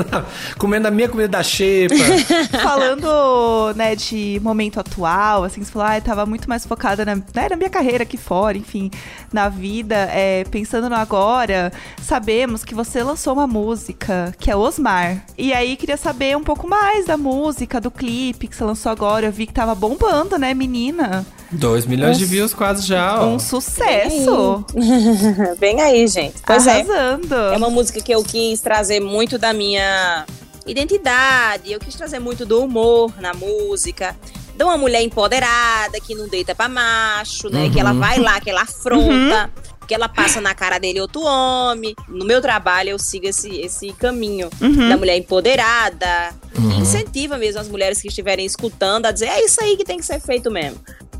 Comendo 0.57 0.87
a 0.87 0.91
minha 0.91 1.07
comida 1.07 1.29
da 1.29 1.43
xepa. 1.43 1.93
Falando, 2.63 3.73
né, 3.75 3.95
de 3.95 4.39
momento 4.43 4.79
atual, 4.79 5.43
assim, 5.43 5.63
você 5.63 5.71
falou, 5.71 5.87
ah, 5.87 6.01
tava 6.01 6.25
muito 6.25 6.49
mais 6.49 6.65
focada 6.65 7.05
na, 7.05 7.15
né, 7.15 7.47
na 7.49 7.55
minha 7.55 7.69
carreira 7.69 8.03
aqui 8.03 8.17
fora, 8.17 8.57
enfim, 8.57 8.89
na 9.31 9.47
vida. 9.49 9.95
É, 10.11 10.43
pensando 10.45 10.89
no 10.89 10.95
agora, 10.95 11.71
sabemos 12.01 12.63
que 12.63 12.73
você 12.73 13.03
lançou 13.03 13.33
uma 13.33 13.47
música, 13.47 14.33
que 14.39 14.49
é 14.49 14.55
Osmar. 14.55 15.23
E 15.37 15.53
aí, 15.53 15.75
queria 15.75 15.97
saber 15.97 16.35
um 16.35 16.43
pouco 16.43 16.67
mais 16.67 17.05
da 17.05 17.17
música, 17.17 17.79
do 17.79 17.91
clipe 17.91 18.47
que 18.47 18.55
você 18.55 18.63
lançou 18.63 18.91
agora. 18.91 19.27
Eu 19.27 19.31
vi 19.31 19.45
que 19.45 19.53
tava 19.53 19.75
bombando, 19.75 20.37
né, 20.37 20.53
menina? 20.53 21.25
2 21.51 21.85
milhões 21.85 22.17
de 22.17 22.25
Um- 22.25 22.27
views 22.27 22.53
quase 22.53 22.85
já, 22.85 23.21
ó. 23.21 23.27
Um 23.27 23.39
sucesso! 23.39 24.65
Bem 25.59 25.81
aí, 25.81 26.07
gente. 26.07 26.35
Pois 26.45 26.67
é. 26.67 26.81
Arrasando! 26.81 27.33
É 27.35 27.57
uma 27.57 27.69
música 27.69 28.01
que 28.01 28.11
eu 28.13 28.23
quis 28.23 28.59
trazer 28.61 28.99
muito 28.99 29.37
da 29.37 29.53
minha 29.53 30.25
identidade, 30.65 31.71
eu 31.71 31.79
quis 31.79 31.95
trazer 31.95 32.19
muito 32.19 32.45
do 32.45 32.63
humor 32.63 33.11
na 33.19 33.33
música. 33.33 34.15
De 34.55 34.63
uma 34.63 34.77
mulher 34.77 35.01
empoderada, 35.03 35.99
que 36.01 36.15
não 36.15 36.27
deita 36.27 36.55
pra 36.55 36.67
macho, 36.67 37.47
né? 37.49 37.69
Que 37.69 37.79
ela 37.79 37.93
vai 37.93 38.17
lá, 38.17 38.39
que 38.41 38.49
ela 38.49 38.63
afronta. 38.63 39.51
Porque 39.77 39.93
ela 39.93 40.09
passa 40.09 40.41
na 40.41 40.53
cara 40.53 40.79
dele 40.79 40.99
outro 40.99 41.21
homem. 41.21 41.95
No 42.09 42.25
meu 42.25 42.41
trabalho, 42.41 42.89
eu 42.89 42.99
sigo 42.99 43.25
esse, 43.27 43.49
esse 43.61 43.93
caminho 43.93 44.49
Uhum. 44.59 44.89
da 44.89 44.97
mulher 44.97 45.15
empoderada. 45.15 46.33
Incentiva 46.81 47.37
mesmo 47.37 47.61
as 47.61 47.69
mulheres 47.69 48.01
que 48.01 48.07
estiverem 48.07 48.45
escutando 48.45 49.05
a 49.05 49.11
dizer: 49.11 49.27
é 49.27 49.45
isso 49.45 49.63
aí 49.63 49.77
que 49.77 49.85
tem 49.85 49.97
que 49.97 50.05
ser 50.05 50.19
feito 50.19 50.49
mesmo. 50.51 50.79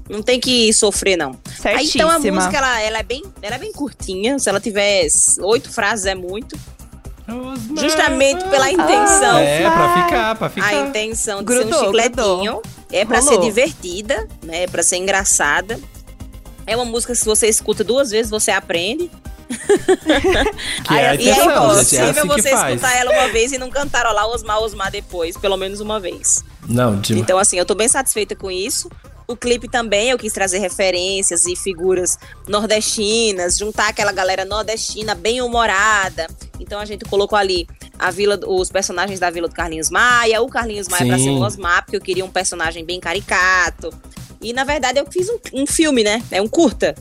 Não 0.09 0.21
tem 0.21 0.39
que 0.39 0.71
sofrer, 0.73 1.17
não. 1.17 1.31
Aí, 1.65 1.85
então 1.87 2.07
a 2.07 2.13
Certíssima. 2.13 2.37
música, 2.37 2.57
ela, 2.57 2.81
ela 2.81 2.97
é 2.99 3.03
bem, 3.03 3.23
ela 3.41 3.55
é 3.55 3.59
bem 3.59 3.71
curtinha. 3.73 4.39
Se 4.39 4.47
ela 4.49 4.59
tiver 4.59 5.05
oito 5.41 5.69
frases, 5.71 6.05
é 6.05 6.15
muito. 6.15 6.57
Justamente 7.75 8.43
pela 8.45 8.71
intenção. 8.71 9.37
É, 9.37 9.61
pra 9.69 10.03
ficar, 10.05 10.35
pra 10.35 10.47
A 10.47 10.49
ficar. 10.49 10.73
intenção 10.87 11.43
de 11.43 11.53
ser 11.53 11.59
Grudou, 11.65 11.81
um 11.81 11.85
chicletinho. 11.85 12.61
É 12.91 13.03
pra 13.03 13.21
ser 13.21 13.31
Rolou. 13.31 13.43
divertida, 13.43 14.27
né? 14.43 14.63
É 14.63 14.67
pra 14.67 14.81
ser 14.81 14.95
engraçada. 14.97 15.77
É 16.65 16.75
uma 16.75 16.85
música 16.85 17.11
que 17.13 17.19
se 17.19 17.25
você 17.25 17.47
escuta 17.47 17.83
duas 17.83 18.11
vezes, 18.11 18.29
você 18.31 18.51
aprende. 18.51 19.11
Que 20.85 20.93
é 20.93 21.09
a 21.09 21.15
e 21.19 21.29
é 21.29 21.45
impossível 21.45 21.83
gente, 21.83 21.97
é 21.97 22.09
assim 22.21 22.27
você 22.27 22.49
faz. 22.51 22.75
escutar 22.75 22.95
ela 22.97 23.11
uma 23.11 23.27
vez 23.29 23.51
e 23.51 23.57
não 23.57 23.69
cantarolar 23.69 24.27
Osmar 24.27 24.59
Osmar 24.59 24.91
depois, 24.91 25.35
pelo 25.37 25.57
menos 25.57 25.79
uma 25.81 25.99
vez. 25.99 26.43
Não, 26.67 26.99
de... 26.99 27.17
Então, 27.19 27.37
assim, 27.37 27.57
eu 27.57 27.65
tô 27.65 27.75
bem 27.75 27.87
satisfeita 27.87 28.35
com 28.35 28.49
isso. 28.51 28.89
O 29.27 29.35
clipe 29.35 29.67
também, 29.67 30.09
eu 30.09 30.17
quis 30.17 30.31
trazer 30.31 30.59
referências 30.59 31.45
e 31.45 31.55
figuras 31.55 32.17
nordestinas, 32.47 33.57
juntar 33.57 33.89
aquela 33.89 34.11
galera 34.11 34.45
nordestina 34.45 35.13
bem 35.15 35.41
humorada. 35.41 36.27
Então 36.59 36.79
a 36.79 36.85
gente 36.85 37.03
colocou 37.05 37.37
ali 37.37 37.67
a 37.99 38.09
vila, 38.11 38.39
os 38.47 38.69
personagens 38.69 39.19
da 39.19 39.29
vila 39.29 39.47
do 39.47 39.53
Carlinhos 39.53 39.89
Maia, 39.89 40.41
o 40.41 40.47
Carlinhos 40.47 40.87
Maia 40.87 41.05
pra 41.07 41.17
Sim. 41.17 41.23
ser 41.25 41.29
o 41.31 41.41
Osmar, 41.41 41.83
porque 41.83 41.97
eu 41.97 42.01
queria 42.01 42.23
um 42.23 42.29
personagem 42.29 42.85
bem 42.85 42.99
caricato. 42.99 43.89
E 44.41 44.53
na 44.53 44.63
verdade 44.63 44.99
eu 44.99 45.05
fiz 45.11 45.27
um, 45.29 45.37
um 45.53 45.67
filme, 45.67 46.03
né? 46.03 46.23
É 46.31 46.41
um 46.41 46.47
curta. 46.47 46.95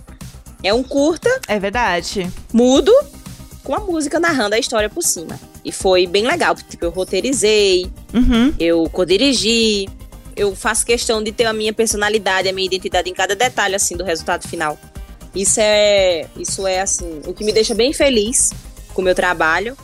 É 0.63 0.73
um 0.75 0.83
curta 0.83 1.29
É 1.47 1.59
verdade. 1.59 2.29
mudo 2.53 2.93
com 3.63 3.75
a 3.75 3.81
música 3.81 4.19
narrando 4.19 4.55
a 4.55 4.59
história 4.59 4.89
por 4.89 5.03
cima. 5.03 5.39
E 5.65 5.71
foi 5.73 6.07
bem 6.07 6.25
legal, 6.27 6.55
porque 6.55 6.71
tipo, 6.71 6.85
eu 6.85 6.91
roteirizei, 6.91 7.91
Uhum. 8.15 8.55
eu 8.59 8.89
codirigi, 8.91 9.87
eu 10.37 10.55
faço 10.55 10.85
questão 10.85 11.23
de 11.23 11.33
ter 11.33 11.47
a 11.47 11.53
minha 11.53 11.73
personalidade, 11.73 12.49
a 12.49 12.53
minha 12.53 12.67
identidade 12.67 13.09
em 13.09 13.15
cada 13.15 13.35
detalhe 13.35 13.75
assim 13.75 13.97
do 13.97 14.05
resultado 14.05 14.47
final. 14.47 14.79
Isso 15.35 15.59
é, 15.61 16.27
isso 16.37 16.67
é 16.67 16.81
assim, 16.81 17.21
o 17.27 17.35
que 17.35 17.45
me 17.45 17.53
deixa 17.53 17.75
bem 17.75 17.93
feliz 17.93 18.53
com 18.95 19.03
o 19.03 19.05
meu 19.05 19.15
trabalho, 19.15 19.77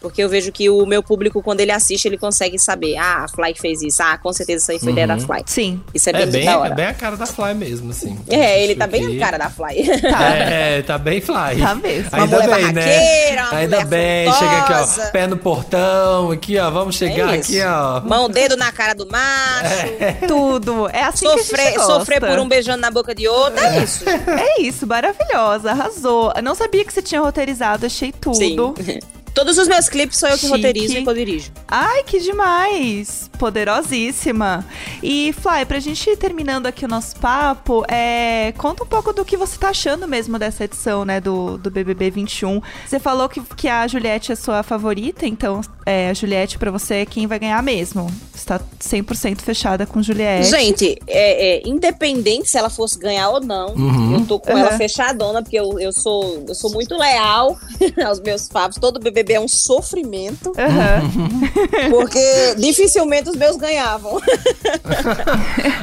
porque 0.00 0.22
eu 0.22 0.28
vejo 0.28 0.50
que 0.52 0.68
o 0.70 0.84
meu 0.86 1.02
público 1.02 1.42
quando 1.42 1.60
ele 1.60 1.72
assiste, 1.72 2.06
ele 2.06 2.16
consegue 2.18 2.58
saber, 2.58 2.96
ah, 2.96 3.24
a 3.24 3.28
Fly 3.28 3.54
fez 3.54 3.82
isso, 3.82 4.02
ah, 4.02 4.16
com 4.18 4.32
certeza 4.32 4.62
isso 4.62 4.72
aí 4.72 4.78
foi 4.78 4.92
ideia 4.92 5.06
da 5.06 5.14
Uhum. 5.14 5.20
Fly. 5.20 5.42
Sim. 5.46 5.80
Isso 5.94 6.08
é 6.08 6.12
É 6.12 6.16
bem, 6.26 6.30
bem, 6.30 6.44
da 6.46 6.66
é 6.66 6.74
bem 6.74 6.86
a 6.86 6.94
cara 6.94 7.16
da 7.16 7.26
Fly 7.26 7.54
mesmo, 7.54 7.90
assim. 7.90 8.18
É, 8.28 8.62
ele 8.64 8.74
tá 8.74 8.86
bem 8.86 9.06
que- 9.06 9.16
a 9.16 9.24
cara 9.26 9.38
da 9.38 9.50
Fly. 9.50 10.00
Tá. 10.00 10.30
É, 10.50 10.82
tá 10.86 10.98
bem 10.98 11.20
Fly. 11.20 11.60
Tá 11.60 11.74
mesmo. 11.74 12.10
Uma 12.12 12.22
Ainda 12.22 12.38
bem, 12.38 12.72
né? 12.72 12.72
barraqueira, 12.72 13.42
uma 13.50 13.58
Ainda 13.58 13.84
bem, 13.84 14.32
chega 14.32 14.58
aqui, 14.58 14.72
ó, 14.72 15.10
pé 15.10 15.26
no 15.26 15.36
portão, 15.36 16.30
aqui, 16.30 16.58
ó, 16.58 16.70
vamos 16.70 16.94
chegar 16.96 17.34
É 17.34 17.38
aqui, 17.38 17.60
ó. 17.62 18.00
Mão, 18.00 18.28
dedo 18.28 18.56
na 18.56 18.72
cara 18.72 18.94
do 18.94 19.06
macho. 19.08 19.86
Tudo. 20.26 20.88
É 20.92 21.02
assim 21.04 21.26
que 21.26 21.32
a 21.32 21.38
Sofrer, 21.38 21.64
gente 21.66 21.76
gosta. 21.76 21.92
sofrer 21.94 22.20
por 22.20 22.38
um 22.38 22.48
beijando 22.48 22.78
na 22.80 22.90
boca 22.90 23.14
de 23.14 23.28
outro, 23.28 23.58
é 23.62 23.82
isso. 23.82 24.04
É 24.08 24.62
isso, 24.62 24.86
maravilhosa, 24.86 25.70
arrasou. 25.72 26.32
Eu 26.34 26.42
não 26.42 26.54
sabia 26.54 26.84
que 26.84 26.92
você 26.92 27.02
tinha 27.02 27.20
roteirizado, 27.20 27.86
achei 27.86 28.12
tudo. 28.12 28.36
Sim. 28.36 28.98
Todos 29.34 29.58
os 29.58 29.68
meus 29.68 29.88
clipes 29.88 30.18
sou 30.18 30.28
eu 30.28 30.34
que 30.34 30.40
Chique. 30.42 30.52
roteirizo 30.56 30.96
e 30.98 31.04
codirijo. 31.04 31.50
Ai, 31.68 32.02
que 32.04 32.18
demais! 32.20 33.30
Poderosíssima. 33.38 34.66
E, 35.02 35.32
Fly, 35.40 35.64
pra 35.66 35.78
gente 35.78 36.08
ir 36.10 36.16
terminando 36.16 36.66
aqui 36.66 36.84
o 36.84 36.88
nosso 36.88 37.16
papo, 37.16 37.84
é, 37.90 38.52
conta 38.58 38.84
um 38.84 38.86
pouco 38.86 39.12
do 39.12 39.24
que 39.24 39.36
você 39.36 39.56
tá 39.58 39.68
achando 39.70 40.06
mesmo 40.06 40.38
dessa 40.38 40.64
edição, 40.64 41.04
né, 41.04 41.20
do, 41.20 41.56
do 41.56 41.70
BBB 41.70 42.10
21. 42.10 42.60
Você 42.86 42.98
falou 42.98 43.28
que, 43.28 43.40
que 43.56 43.68
a 43.68 43.86
Juliette 43.86 44.32
é 44.32 44.34
sua 44.34 44.62
favorita, 44.62 45.26
então 45.26 45.60
é, 45.86 46.10
a 46.10 46.14
Juliette 46.14 46.58
pra 46.58 46.70
você 46.70 46.96
é 46.96 47.06
quem 47.06 47.26
vai 47.26 47.38
ganhar 47.38 47.62
mesmo. 47.62 48.10
Você 48.34 48.44
tá 48.46 48.60
100% 48.80 49.40
fechada 49.40 49.86
com 49.86 50.02
Juliette. 50.02 50.48
Gente, 50.50 50.98
é, 51.06 51.58
é, 51.58 51.68
independente 51.68 52.48
se 52.50 52.58
ela 52.58 52.68
fosse 52.70 52.98
ganhar 52.98 53.28
ou 53.30 53.40
não, 53.40 53.74
Uhum. 53.74 54.14
eu 54.20 54.26
tô 54.26 54.38
com 54.40 54.52
Uhum. 54.52 54.58
ela 54.58 54.76
fechadona, 54.76 55.42
porque 55.42 55.56
eu, 55.58 55.78
eu, 55.78 55.92
sou, 55.92 56.44
eu 56.48 56.54
sou 56.54 56.70
muito 56.72 56.96
leal 56.96 57.56
aos 58.04 58.20
meus 58.20 58.48
favos. 58.48 58.76
Todo 58.76 58.98
BBB 58.98 59.19
é 59.28 59.40
um 59.40 59.48
sofrimento, 59.48 60.52
Aham. 60.58 61.10
porque 61.90 62.54
dificilmente 62.58 63.28
os 63.30 63.36
meus 63.36 63.56
ganhavam. 63.56 64.20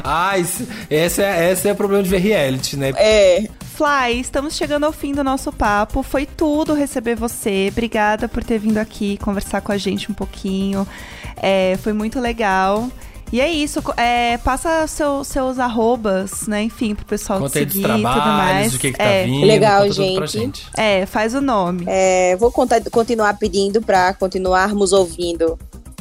Ah, 0.04 0.38
isso- 0.38 0.66
esse, 0.90 1.22
é, 1.22 1.52
esse 1.52 1.68
é 1.68 1.72
o 1.72 1.76
problema 1.76 2.04
de 2.04 2.10
ver 2.10 2.20
reality, 2.20 2.78
né? 2.78 2.94
É, 2.96 3.48
Fly, 3.76 4.20
estamos 4.20 4.56
chegando 4.56 4.86
ao 4.86 4.92
fim 4.92 5.12
do 5.14 5.24
nosso 5.24 5.52
papo. 5.52 6.02
Foi 6.02 6.26
tudo 6.26 6.74
receber 6.74 7.16
você. 7.16 7.68
Obrigada 7.72 8.28
por 8.28 8.44
ter 8.44 8.58
vindo 8.58 8.78
aqui 8.78 9.18
conversar 9.18 9.62
com 9.62 9.72
a 9.72 9.78
gente 9.78 10.10
um 10.12 10.16
pouquinho. 10.16 10.88
É, 11.36 11.78
foi 11.84 11.94
muito 11.94 12.20
legal. 12.20 12.90
E 13.32 13.42
é 13.42 13.52
isso. 13.52 13.82
é, 13.98 14.38
passa 14.38 14.88
seu- 14.88 15.24
seus 15.24 15.60
arrobas, 15.60 16.48
né? 16.48 16.64
Enfim, 16.64 16.96
pro 16.96 17.06
pessoal 17.06 17.40
Conta 17.40 17.60
seguir 17.60 17.80
e 17.80 17.82
tudo 17.84 17.98
mais. 18.00 18.74
o 18.74 18.80
que 18.80 18.92
que 18.92 18.98
tá 18.98 19.04
é, 19.04 19.26
vindo, 19.26 19.46
Legal, 19.46 19.82
conta 19.84 19.96
tudo 19.96 20.16
pra 20.16 20.26
gente. 20.26 20.62
gente. 20.62 20.70
é, 20.78 21.06
faz 21.06 21.34
o 21.34 21.42
nome. 21.42 21.84
É, 21.88 22.36
vou 22.38 22.52
contar- 22.52 22.82
continuar 22.90 23.38
pedindo 23.38 23.82
para 23.82 24.14
continuarmos 24.14 24.94
ouvindo 24.94 25.60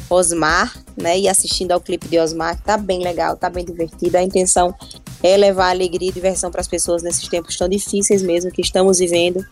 Osmar, 0.09 0.73
né? 0.95 1.19
E 1.19 1.27
assistindo 1.27 1.73
ao 1.73 1.81
clipe 1.81 2.07
de 2.07 2.17
Osmar, 2.17 2.55
que 2.55 2.63
tá 2.63 2.77
bem 2.77 3.03
legal, 3.03 3.35
tá 3.35 3.49
bem 3.49 3.65
divertido. 3.65 4.15
A 4.17 4.23
intenção 4.23 4.73
é 5.21 5.35
levar 5.35 5.69
alegria 5.71 6.09
e 6.09 6.13
diversão 6.13 6.49
para 6.49 6.61
as 6.61 6.67
pessoas 6.67 7.03
nesses 7.03 7.27
tempos 7.27 7.57
tão 7.57 7.67
difíceis 7.67 8.21
mesmo 8.23 8.49
que 8.51 8.61
estamos 8.61 8.99
vivendo. 8.99 9.45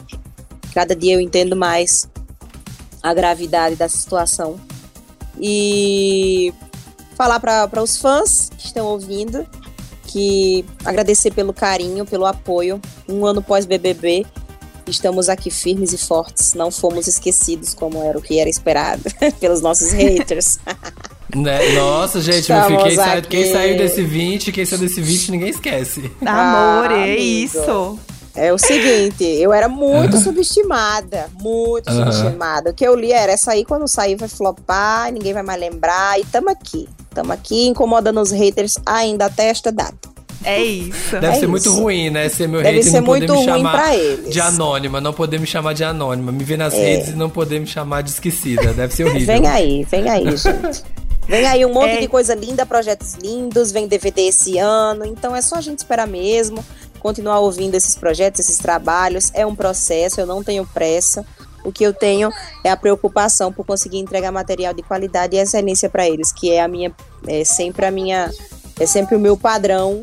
Cada 0.73 0.95
dia 0.95 1.15
eu 1.15 1.19
entendo 1.19 1.57
mais 1.57 2.07
a 3.03 3.13
gravidade 3.13 3.75
da 3.75 3.89
situação. 3.89 4.57
E 5.39 6.53
falar 7.15 7.39
para 7.39 7.81
os 7.83 7.97
fãs 7.97 8.49
que 8.57 8.67
estão 8.67 8.85
ouvindo 8.85 9.45
que 10.07 10.63
agradecer 10.85 11.31
pelo 11.31 11.51
carinho, 11.53 12.05
pelo 12.05 12.25
apoio. 12.25 12.79
Um 13.09 13.25
ano 13.25 13.41
pós 13.41 13.65
BBB, 13.65 14.25
Estamos 14.87 15.29
aqui 15.29 15.49
firmes 15.49 15.93
e 15.93 15.97
fortes, 15.97 16.53
não 16.53 16.69
fomos 16.69 17.07
esquecidos 17.07 17.73
como 17.73 18.03
era 18.03 18.15
o 18.19 18.21
que 18.21 18.39
era 18.39 18.47
esperado 18.47 19.01
pelos 19.41 19.59
nossos 19.61 19.91
haters. 19.91 20.59
Né? 21.35 21.73
Nossa, 21.73 22.21
gente, 22.21 22.49
eu 22.51 22.55
Estamos 22.57 22.83
fiquei, 22.83 22.95
sa- 22.95 23.13
aqui. 23.13 23.27
quem 23.27 23.51
saiu 23.51 23.77
desse 23.77 24.01
20, 24.03 24.51
quem 24.53 24.63
saiu 24.63 24.79
desse 24.79 25.01
20, 25.01 25.31
ninguém 25.31 25.49
esquece. 25.49 26.01
Amor, 26.21 26.91
Ah, 26.91 26.97
é 26.97 27.03
amigo. 27.13 27.21
isso. 27.21 27.99
É 28.35 28.53
o 28.53 28.57
seguinte, 28.59 29.23
eu 29.23 29.51
era 29.51 29.67
muito 29.67 30.15
subestimada, 30.21 31.29
muito 31.41 31.91
subestimada. 31.91 32.69
O 32.69 32.73
que 32.73 32.87
eu 32.87 32.95
li 32.95 33.11
era 33.11 33.33
essa 33.33 33.51
aí, 33.51 33.65
quando 33.65 33.85
sair 33.87 34.15
vai 34.15 34.29
flopar, 34.29 35.11
ninguém 35.11 35.33
vai 35.33 35.43
mais 35.43 35.59
lembrar, 35.59 36.17
e 36.19 36.23
tamo 36.25 36.49
aqui. 36.49 36.87
Tamo 37.15 37.31
aqui 37.31 37.65
incomodando 37.67 38.19
os 38.21 38.29
haters 38.31 38.77
ainda 38.85 39.25
até 39.25 39.45
esta 39.49 39.71
data. 39.71 40.13
É 40.43 40.61
isso. 40.61 41.11
Deve 41.13 41.25
É 41.27 41.31
ser 41.31 41.37
isso. 41.39 41.49
muito 41.49 41.73
ruim, 41.73 42.09
né? 42.11 42.29
Ser 42.29 42.47
meu 42.47 42.61
Deve 42.61 42.77
hater 42.77 42.91
ser 42.91 42.97
não 42.99 43.05
poder 43.05 43.19
muito 43.27 43.31
me 43.31 43.37
ruim 43.37 43.45
chamar 43.63 43.71
pra 43.71 43.95
eles. 43.95 44.29
de 44.33 44.39
anônima, 44.41 45.01
não 45.01 45.13
poder 45.13 45.39
me 45.39 45.47
chamar 45.47 45.73
de 45.73 45.83
anônima. 45.83 46.31
Me 46.31 46.43
ver 46.43 46.57
nas 46.57 46.73
É. 46.73 46.77
redes 46.77 47.09
e 47.09 47.13
não 47.13 47.29
poder 47.31 47.59
me 47.59 47.65
chamar 47.65 48.03
de 48.03 48.11
esquecida. 48.11 48.71
Deve 48.73 48.93
ser 48.93 49.05
horrível. 49.05 49.25
Vem 49.25 49.47
aí, 49.47 49.83
vem 49.89 50.07
aí, 50.09 50.37
gente. 50.37 50.83
Vem 51.27 51.45
aí 51.47 51.65
um 51.65 51.73
monte 51.73 51.91
É. 51.95 52.01
de 52.01 52.07
coisa 52.07 52.35
linda, 52.35 52.63
projetos 52.67 53.15
lindos, 53.15 53.71
vem 53.71 53.87
DVD 53.87 54.27
esse 54.27 54.59
ano, 54.59 55.03
então 55.05 55.35
é 55.35 55.41
só 55.41 55.55
a 55.55 55.61
gente 55.61 55.79
esperar 55.79 56.05
mesmo, 56.07 56.63
continuar 56.99 57.39
ouvindo 57.39 57.73
esses 57.73 57.95
projetos, 57.95 58.41
esses 58.41 58.59
trabalhos. 58.59 59.31
É 59.33 59.43
um 59.43 59.55
processo, 59.55 60.19
eu 60.21 60.27
não 60.27 60.43
tenho 60.43 60.63
pressa. 60.67 61.25
O 61.65 61.71
que 61.71 61.83
eu 61.83 61.93
tenho 61.93 62.29
é 62.63 62.69
a 62.69 62.77
preocupação 62.77 63.51
por 63.51 63.65
conseguir 63.65 63.97
entregar 63.97 64.31
material 64.31 64.73
de 64.73 64.83
qualidade 64.83 65.35
e 65.35 65.39
excelência 65.39 65.89
para 65.89 66.07
eles, 66.07 66.31
que 66.31 66.51
é 66.51 66.61
a 66.61 66.67
minha, 66.67 66.93
é 67.27 67.43
sempre 67.43 67.85
a 67.85 67.91
minha, 67.91 68.31
é 68.79 68.85
sempre 68.85 69.15
o 69.15 69.19
meu 69.19 69.35
padrão 69.35 70.01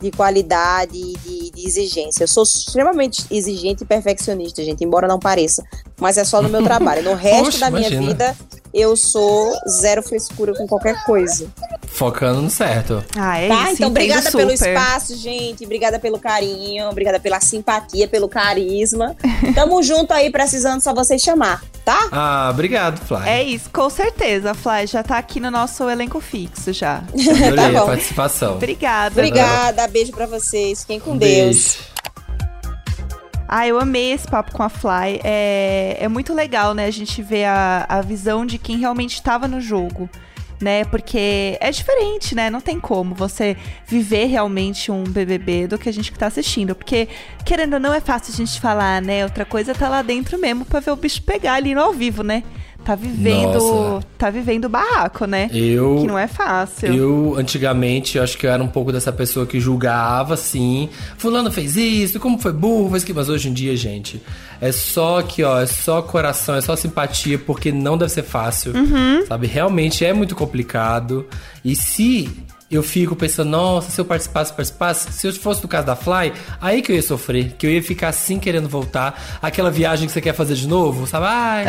de 0.00 0.10
qualidade 0.10 0.96
e 0.96 1.16
de, 1.18 1.50
de 1.50 1.66
exigência. 1.66 2.22
Eu 2.24 2.28
sou 2.28 2.42
extremamente 2.42 3.24
exigente 3.30 3.82
e 3.82 3.86
perfeccionista, 3.86 4.62
gente, 4.62 4.84
embora 4.84 5.08
não 5.08 5.18
pareça. 5.18 5.64
Mas 6.00 6.16
é 6.16 6.24
só 6.24 6.40
no 6.40 6.48
meu 6.48 6.62
trabalho. 6.64 7.02
No 7.02 7.14
resto 7.14 7.44
Poxa, 7.44 7.58
da 7.60 7.70
minha 7.70 7.88
imagina. 7.88 8.06
vida, 8.06 8.36
eu 8.72 8.96
sou 8.96 9.52
zero 9.80 10.02
frescura 10.02 10.54
com 10.54 10.66
qualquer 10.66 11.04
coisa. 11.04 11.48
Focando 11.90 12.40
no 12.40 12.48
certo. 12.50 13.02
Ah, 13.16 13.38
é 13.38 13.48
tá? 13.48 13.62
isso. 13.64 13.72
então, 13.74 13.88
obrigada 13.88 14.22
super. 14.30 14.38
pelo 14.38 14.52
espaço, 14.52 15.16
gente. 15.16 15.64
Obrigada 15.64 15.98
pelo 15.98 16.18
carinho. 16.18 16.88
Obrigada 16.88 17.18
pela 17.18 17.40
simpatia, 17.40 18.06
pelo 18.06 18.28
carisma. 18.28 19.16
Tamo 19.54 19.82
junto 19.82 20.12
aí, 20.12 20.30
precisando 20.30 20.80
só 20.80 20.94
vocês 20.94 21.20
chamar, 21.20 21.60
tá? 21.84 22.08
Ah, 22.12 22.48
obrigado, 22.52 22.98
Fly. 23.04 23.28
É 23.28 23.42
isso, 23.42 23.68
com 23.70 23.90
certeza. 23.90 24.54
Fly 24.54 24.86
já 24.86 25.02
tá 25.02 25.18
aqui 25.18 25.40
no 25.40 25.50
nosso 25.50 25.88
elenco 25.90 26.20
fixo 26.20 26.72
já. 26.72 26.98
Adorei 27.12 27.54
Tá 27.56 27.66
a 27.66 27.72
bom. 27.80 27.86
participação. 27.86 28.54
Obrigada. 28.54 29.12
Obrigada, 29.20 29.88
beijo 29.88 30.12
pra 30.12 30.26
vocês. 30.26 30.82
Fiquem 30.82 31.00
com 31.00 31.12
Um 31.12 31.16
Deus. 31.18 31.76
beijo. 31.76 31.88
Ah, 33.50 33.66
eu 33.66 33.80
amei 33.80 34.12
esse 34.12 34.28
papo 34.28 34.52
com 34.52 34.62
a 34.62 34.68
Fly. 34.68 35.20
É, 35.24 35.96
é 36.00 36.06
muito 36.08 36.34
legal, 36.34 36.74
né? 36.74 36.84
A 36.84 36.90
gente 36.90 37.22
ver 37.22 37.46
a, 37.46 37.86
a 37.88 38.02
visão 38.02 38.44
de 38.44 38.58
quem 38.58 38.76
realmente 38.78 39.14
estava 39.14 39.48
no 39.48 39.58
jogo. 39.58 40.08
Né? 40.60 40.84
Porque 40.84 41.56
é 41.60 41.70
diferente, 41.70 42.34
né? 42.34 42.50
Não 42.50 42.60
tem 42.60 42.78
como 42.78 43.14
você 43.14 43.56
viver 43.86 44.26
realmente 44.26 44.90
um 44.90 45.04
BBB 45.04 45.66
do 45.66 45.78
que 45.78 45.88
a 45.88 45.92
gente 45.92 46.12
que 46.12 46.18
tá 46.18 46.26
assistindo. 46.26 46.74
Porque, 46.74 47.08
querendo 47.44 47.74
ou 47.74 47.80
não, 47.80 47.94
é 47.94 48.00
fácil 48.00 48.32
a 48.32 48.36
gente 48.36 48.60
falar, 48.60 49.00
né? 49.00 49.24
Outra 49.24 49.44
coisa 49.44 49.72
é 49.72 49.74
tá 49.74 49.88
lá 49.88 50.02
dentro 50.02 50.38
mesmo 50.38 50.64
pra 50.64 50.80
ver 50.80 50.90
o 50.90 50.96
bicho 50.96 51.22
pegar 51.22 51.54
ali 51.54 51.74
no 51.74 51.80
ao 51.80 51.92
vivo, 51.92 52.22
né? 52.22 52.42
Tá 52.84 52.94
vivendo, 52.94 53.58
Nossa. 53.58 54.06
tá 54.16 54.30
vivendo 54.30 54.64
o 54.64 54.68
barraco, 54.68 55.26
né? 55.26 55.50
Eu. 55.52 55.98
Que 56.00 56.06
não 56.06 56.18
é 56.18 56.26
fácil. 56.26 56.94
Eu, 56.94 57.34
antigamente, 57.36 58.18
acho 58.18 58.38
que 58.38 58.46
eu 58.46 58.50
era 58.50 58.62
um 58.62 58.68
pouco 58.68 58.90
dessa 58.90 59.12
pessoa 59.12 59.44
que 59.46 59.60
julgava, 59.60 60.32
assim. 60.32 60.88
Fulano 61.18 61.50
fez 61.50 61.76
isso, 61.76 62.18
como 62.18 62.38
foi 62.38 62.52
burro, 62.52 62.90
fez 62.92 63.04
que. 63.04 63.12
Mas 63.12 63.28
hoje 63.28 63.50
em 63.50 63.52
dia, 63.52 63.76
gente, 63.76 64.22
é 64.60 64.72
só 64.72 65.22
que, 65.22 65.42
ó, 65.42 65.60
é 65.60 65.66
só 65.66 66.02
coração, 66.02 66.56
é 66.56 66.60
só 66.60 66.74
simpatia, 66.74 67.38
porque 67.38 67.70
não 67.70 67.96
deve 67.96 68.10
ser 68.10 68.24
fácil. 68.24 68.72
Uhum. 68.74 69.24
Sabe? 69.26 69.46
Realmente 69.46 70.04
é 70.04 70.12
muito 70.12 70.34
complicado. 70.34 71.26
E 71.64 71.76
se. 71.76 72.28
Eu 72.70 72.82
fico 72.82 73.16
pensando, 73.16 73.48
nossa, 73.48 73.90
se 73.90 73.98
eu 73.98 74.04
participasse, 74.04 74.52
participasse, 74.52 75.10
se 75.10 75.26
eu 75.26 75.32
fosse 75.32 75.62
no 75.62 75.68
caso 75.68 75.86
da 75.86 75.96
Fly, 75.96 76.34
aí 76.60 76.82
que 76.82 76.92
eu 76.92 76.96
ia 76.96 77.02
sofrer, 77.02 77.54
que 77.56 77.66
eu 77.66 77.70
ia 77.70 77.82
ficar 77.82 78.08
assim 78.08 78.38
querendo 78.38 78.68
voltar. 78.68 79.38
Aquela 79.40 79.70
viagem 79.70 80.06
que 80.06 80.12
você 80.12 80.20
quer 80.20 80.34
fazer 80.34 80.54
de 80.54 80.68
novo, 80.68 81.06
sabe? 81.06 81.24
Ai, 81.26 81.64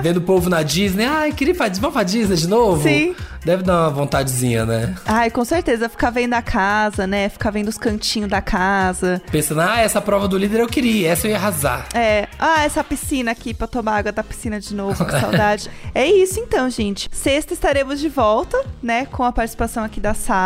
vendo 0.00 0.16
o 0.16 0.22
povo 0.22 0.48
na 0.48 0.62
Disney, 0.62 1.04
ai, 1.04 1.32
queria 1.32 1.54
pra, 1.54 1.68
vamos 1.68 1.92
pra 1.92 2.02
Disney 2.02 2.34
de 2.34 2.48
novo? 2.48 2.82
Sim. 2.82 3.14
Deve 3.44 3.62
dar 3.62 3.82
uma 3.82 3.90
vontadezinha, 3.90 4.64
né? 4.64 4.94
Ai, 5.04 5.30
com 5.30 5.44
certeza. 5.44 5.88
Ficar 5.88 6.10
vendo 6.10 6.34
a 6.34 6.42
casa, 6.42 7.06
né? 7.06 7.28
Ficar 7.28 7.50
vendo 7.50 7.68
os 7.68 7.78
cantinhos 7.78 8.28
da 8.28 8.40
casa. 8.40 9.22
Pensando, 9.30 9.60
ah, 9.60 9.80
essa 9.80 10.00
prova 10.00 10.26
do 10.26 10.36
líder 10.36 10.60
eu 10.60 10.66
queria, 10.66 11.10
essa 11.10 11.26
eu 11.26 11.30
ia 11.30 11.36
arrasar. 11.36 11.86
É, 11.94 12.26
ah, 12.38 12.64
essa 12.64 12.82
piscina 12.82 13.30
aqui 13.30 13.54
pra 13.54 13.66
tomar 13.66 13.98
água 13.98 14.12
da 14.12 14.24
piscina 14.24 14.58
de 14.58 14.74
novo, 14.74 15.04
que 15.04 15.12
saudade. 15.12 15.70
é 15.94 16.06
isso 16.06 16.40
então, 16.40 16.68
gente. 16.68 17.08
Sexta 17.12 17.54
estaremos 17.54 18.00
de 18.00 18.08
volta, 18.08 18.60
né, 18.82 19.06
com 19.06 19.22
a 19.22 19.30
participação 19.30 19.84
aqui 19.84 20.00
da 20.00 20.14
Sara. 20.14 20.37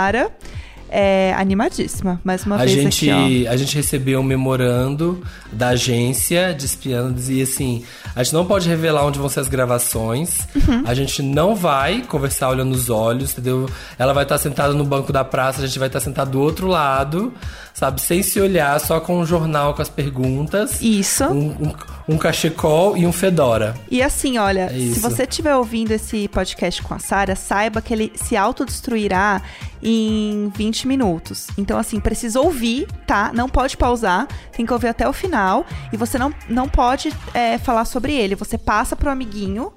É, 0.95 1.33
animadíssima, 1.39 2.21
mais 2.23 2.45
uma 2.45 2.57
A 2.57 2.67
vez 2.67 2.73
gente, 2.73 3.11
aqui, 3.11 3.49
a 3.49 3.57
gente 3.57 3.75
recebeu 3.75 4.21
um 4.21 4.23
memorando 4.23 5.23
da 5.51 5.69
agência 5.69 6.53
de 6.53 6.67
espiando, 6.67 7.15
dizia 7.15 7.45
assim: 7.45 7.83
a 8.15 8.23
gente 8.23 8.35
não 8.35 8.45
pode 8.45 8.69
revelar 8.69 9.07
onde 9.07 9.19
vão 9.19 9.27
ser 9.27 9.41
as 9.41 9.49
gravações, 9.49 10.41
Uhum. 10.55 10.83
a 10.85 10.93
gente 10.93 11.23
não 11.23 11.55
vai 11.57 12.03
conversar 12.03 12.51
olhando 12.51 12.69
nos 12.69 12.91
olhos, 12.91 13.33
entendeu? 13.33 13.71
Ela 13.99 14.13
vai 14.13 14.25
estar 14.25 14.37
sentada 14.37 14.75
no 14.75 14.85
banco 14.85 15.15
da 15.15 15.25
praça, 15.25 15.63
a 15.63 15.67
gente 15.67 15.79
vai 15.79 15.89
estar 15.89 16.01
sentado 16.01 16.33
do 16.33 16.41
outro 16.43 16.67
lado, 16.67 17.33
sabe, 17.73 17.99
sem 18.03 18.23
se 18.23 18.39
olhar, 18.39 18.79
só 18.79 19.01
com 19.01 19.19
um 19.19 19.25
jornal 19.25 19.73
com 19.73 19.81
as 19.81 19.89
perguntas. 19.89 20.83
Isso. 20.83 21.25
Um, 21.25 21.53
um, 21.53 21.73
um 22.09 22.17
cachecol 22.19 22.97
e 22.97 23.07
um 23.07 23.13
fedora. 23.13 23.75
E 23.91 24.03
assim, 24.03 24.39
olha, 24.39 24.71
É 24.73 24.93
se 24.93 25.01
você 25.01 25.23
estiver 25.25 25.55
ouvindo 25.55 25.93
esse 25.93 26.29
podcast 26.29 26.83
com 26.83 26.95
a 26.95 26.99
Sara, 26.99 27.37
saiba 27.37 27.81
que 27.81 27.93
ele 27.93 28.13
se 28.15 28.37
autodestruirá 28.37 29.43
em 29.83 30.51
20 30.55 30.87
minutos. 30.87 31.49
Então, 31.59 31.79
assim, 31.79 31.99
precisa 32.01 32.41
ouvir, 32.41 32.87
tá? 33.07 33.31
Não 33.35 33.49
pode 33.49 33.77
pausar, 33.77 34.29
tem 34.53 34.65
que 34.65 34.73
ouvir 34.73 34.89
até 34.89 35.09
o 35.09 35.13
final. 35.13 35.67
E 35.93 35.97
você 35.97 36.19
não, 36.19 36.33
não 36.49 36.69
pode 36.69 37.13
é, 37.35 37.59
falar 37.59 37.85
sobre 37.85 38.15
ele. 38.15 38.35
Você 38.35 38.57
passa 38.57 38.95
pro 38.95 39.11
amiguinho, 39.11 39.73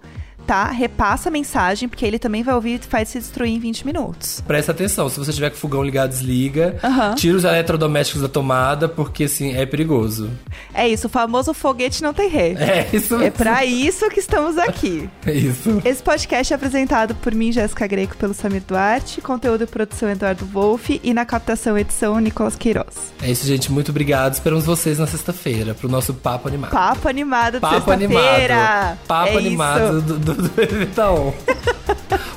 tá? 0.46 0.66
Repassa 0.72 1.30
a 1.30 1.32
mensagem, 1.32 1.88
porque 1.90 2.06
ele 2.06 2.20
também 2.20 2.44
vai 2.44 2.54
ouvir 2.56 2.80
e 2.80 2.88
faz 2.88 3.10
se 3.10 3.20
destruir 3.20 3.52
em 3.52 3.60
20 3.60 3.86
minutos. 3.86 4.42
Presta 4.46 4.72
atenção, 4.72 5.10
se 5.10 5.18
você 5.20 5.32
tiver 5.34 5.50
com 5.50 5.56
o 5.56 5.60
fogão 5.60 5.84
ligado, 5.84 6.10
desliga. 6.10 6.78
Aham. 6.84 7.16
Tira 7.16 7.38
os 7.38 7.44
eletrodomésticos 7.44 8.22
da 8.22 8.28
tomada, 8.30 8.88
porque 8.88 9.26
assim, 9.26 9.56
é 9.56 9.66
perigoso. 9.66 10.30
É 10.74 10.88
isso, 10.88 11.08
o 11.08 11.10
famoso 11.10 11.54
foguete 11.54 12.02
não 12.04 12.14
tem 12.14 12.30
ré. 12.30 12.52
É 12.54 12.88
isso 12.94 13.16
É 13.22 13.30
pra 13.32 13.66
isso 13.66 14.10
que 14.10 14.20
estamos 14.20 14.58
aqui. 14.58 15.10
É 15.26 15.34
isso. 15.34 15.82
Esse 15.84 16.04
podcast 16.04 16.54
é 16.54 16.56
apresentado 16.56 17.16
por 17.16 17.34
mim, 17.34 17.52
Jéssica 17.52 17.88
Greco, 17.88 18.16
pelo 18.16 18.34
Samir 18.34 18.62
Duarte, 18.68 19.22
conteúdo 19.22 19.64
e 19.64 19.68
produção 19.68 20.08
Eduardo 20.10 20.46
Wolff 20.46 21.00
e 21.04 21.14
na 21.16 21.26
captação 21.26 21.76
edição 21.78 22.20
Nicolas 22.20 22.56
Queiroz. 22.56 23.12
É 23.24 23.32
isso, 23.32 23.46
gente. 23.48 23.72
Muito 23.72 23.90
obrigado. 23.90 24.34
Esperamos 24.34 24.66
vocês 24.66 25.00
na 25.00 25.08
sexta-feira 25.08 25.74
pro 25.74 25.90
nosso 25.90 26.14
papo 26.14 26.48
animado. 26.48 26.72
Papo 26.72 27.08
animado 27.08 27.60
Papo 27.60 27.92
animado. 27.92 28.98
Papo 29.08 29.30
É 29.30 29.38
animado 29.38 29.98
isso. 29.98 30.02
do, 30.20 30.34
do, 30.36 30.50
do 30.50 30.62
Evitaon. 30.62 31.34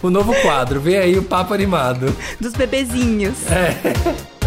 o 0.03 0.11
novo 0.11 0.35
quadro. 0.43 0.81
Vem 0.81 0.97
aí 0.97 1.19
o 1.19 1.23
papo 1.23 1.55
animado. 1.55 2.15
Dos 2.41 2.53
bebezinhos. 2.53 3.51
É. 3.51 4.38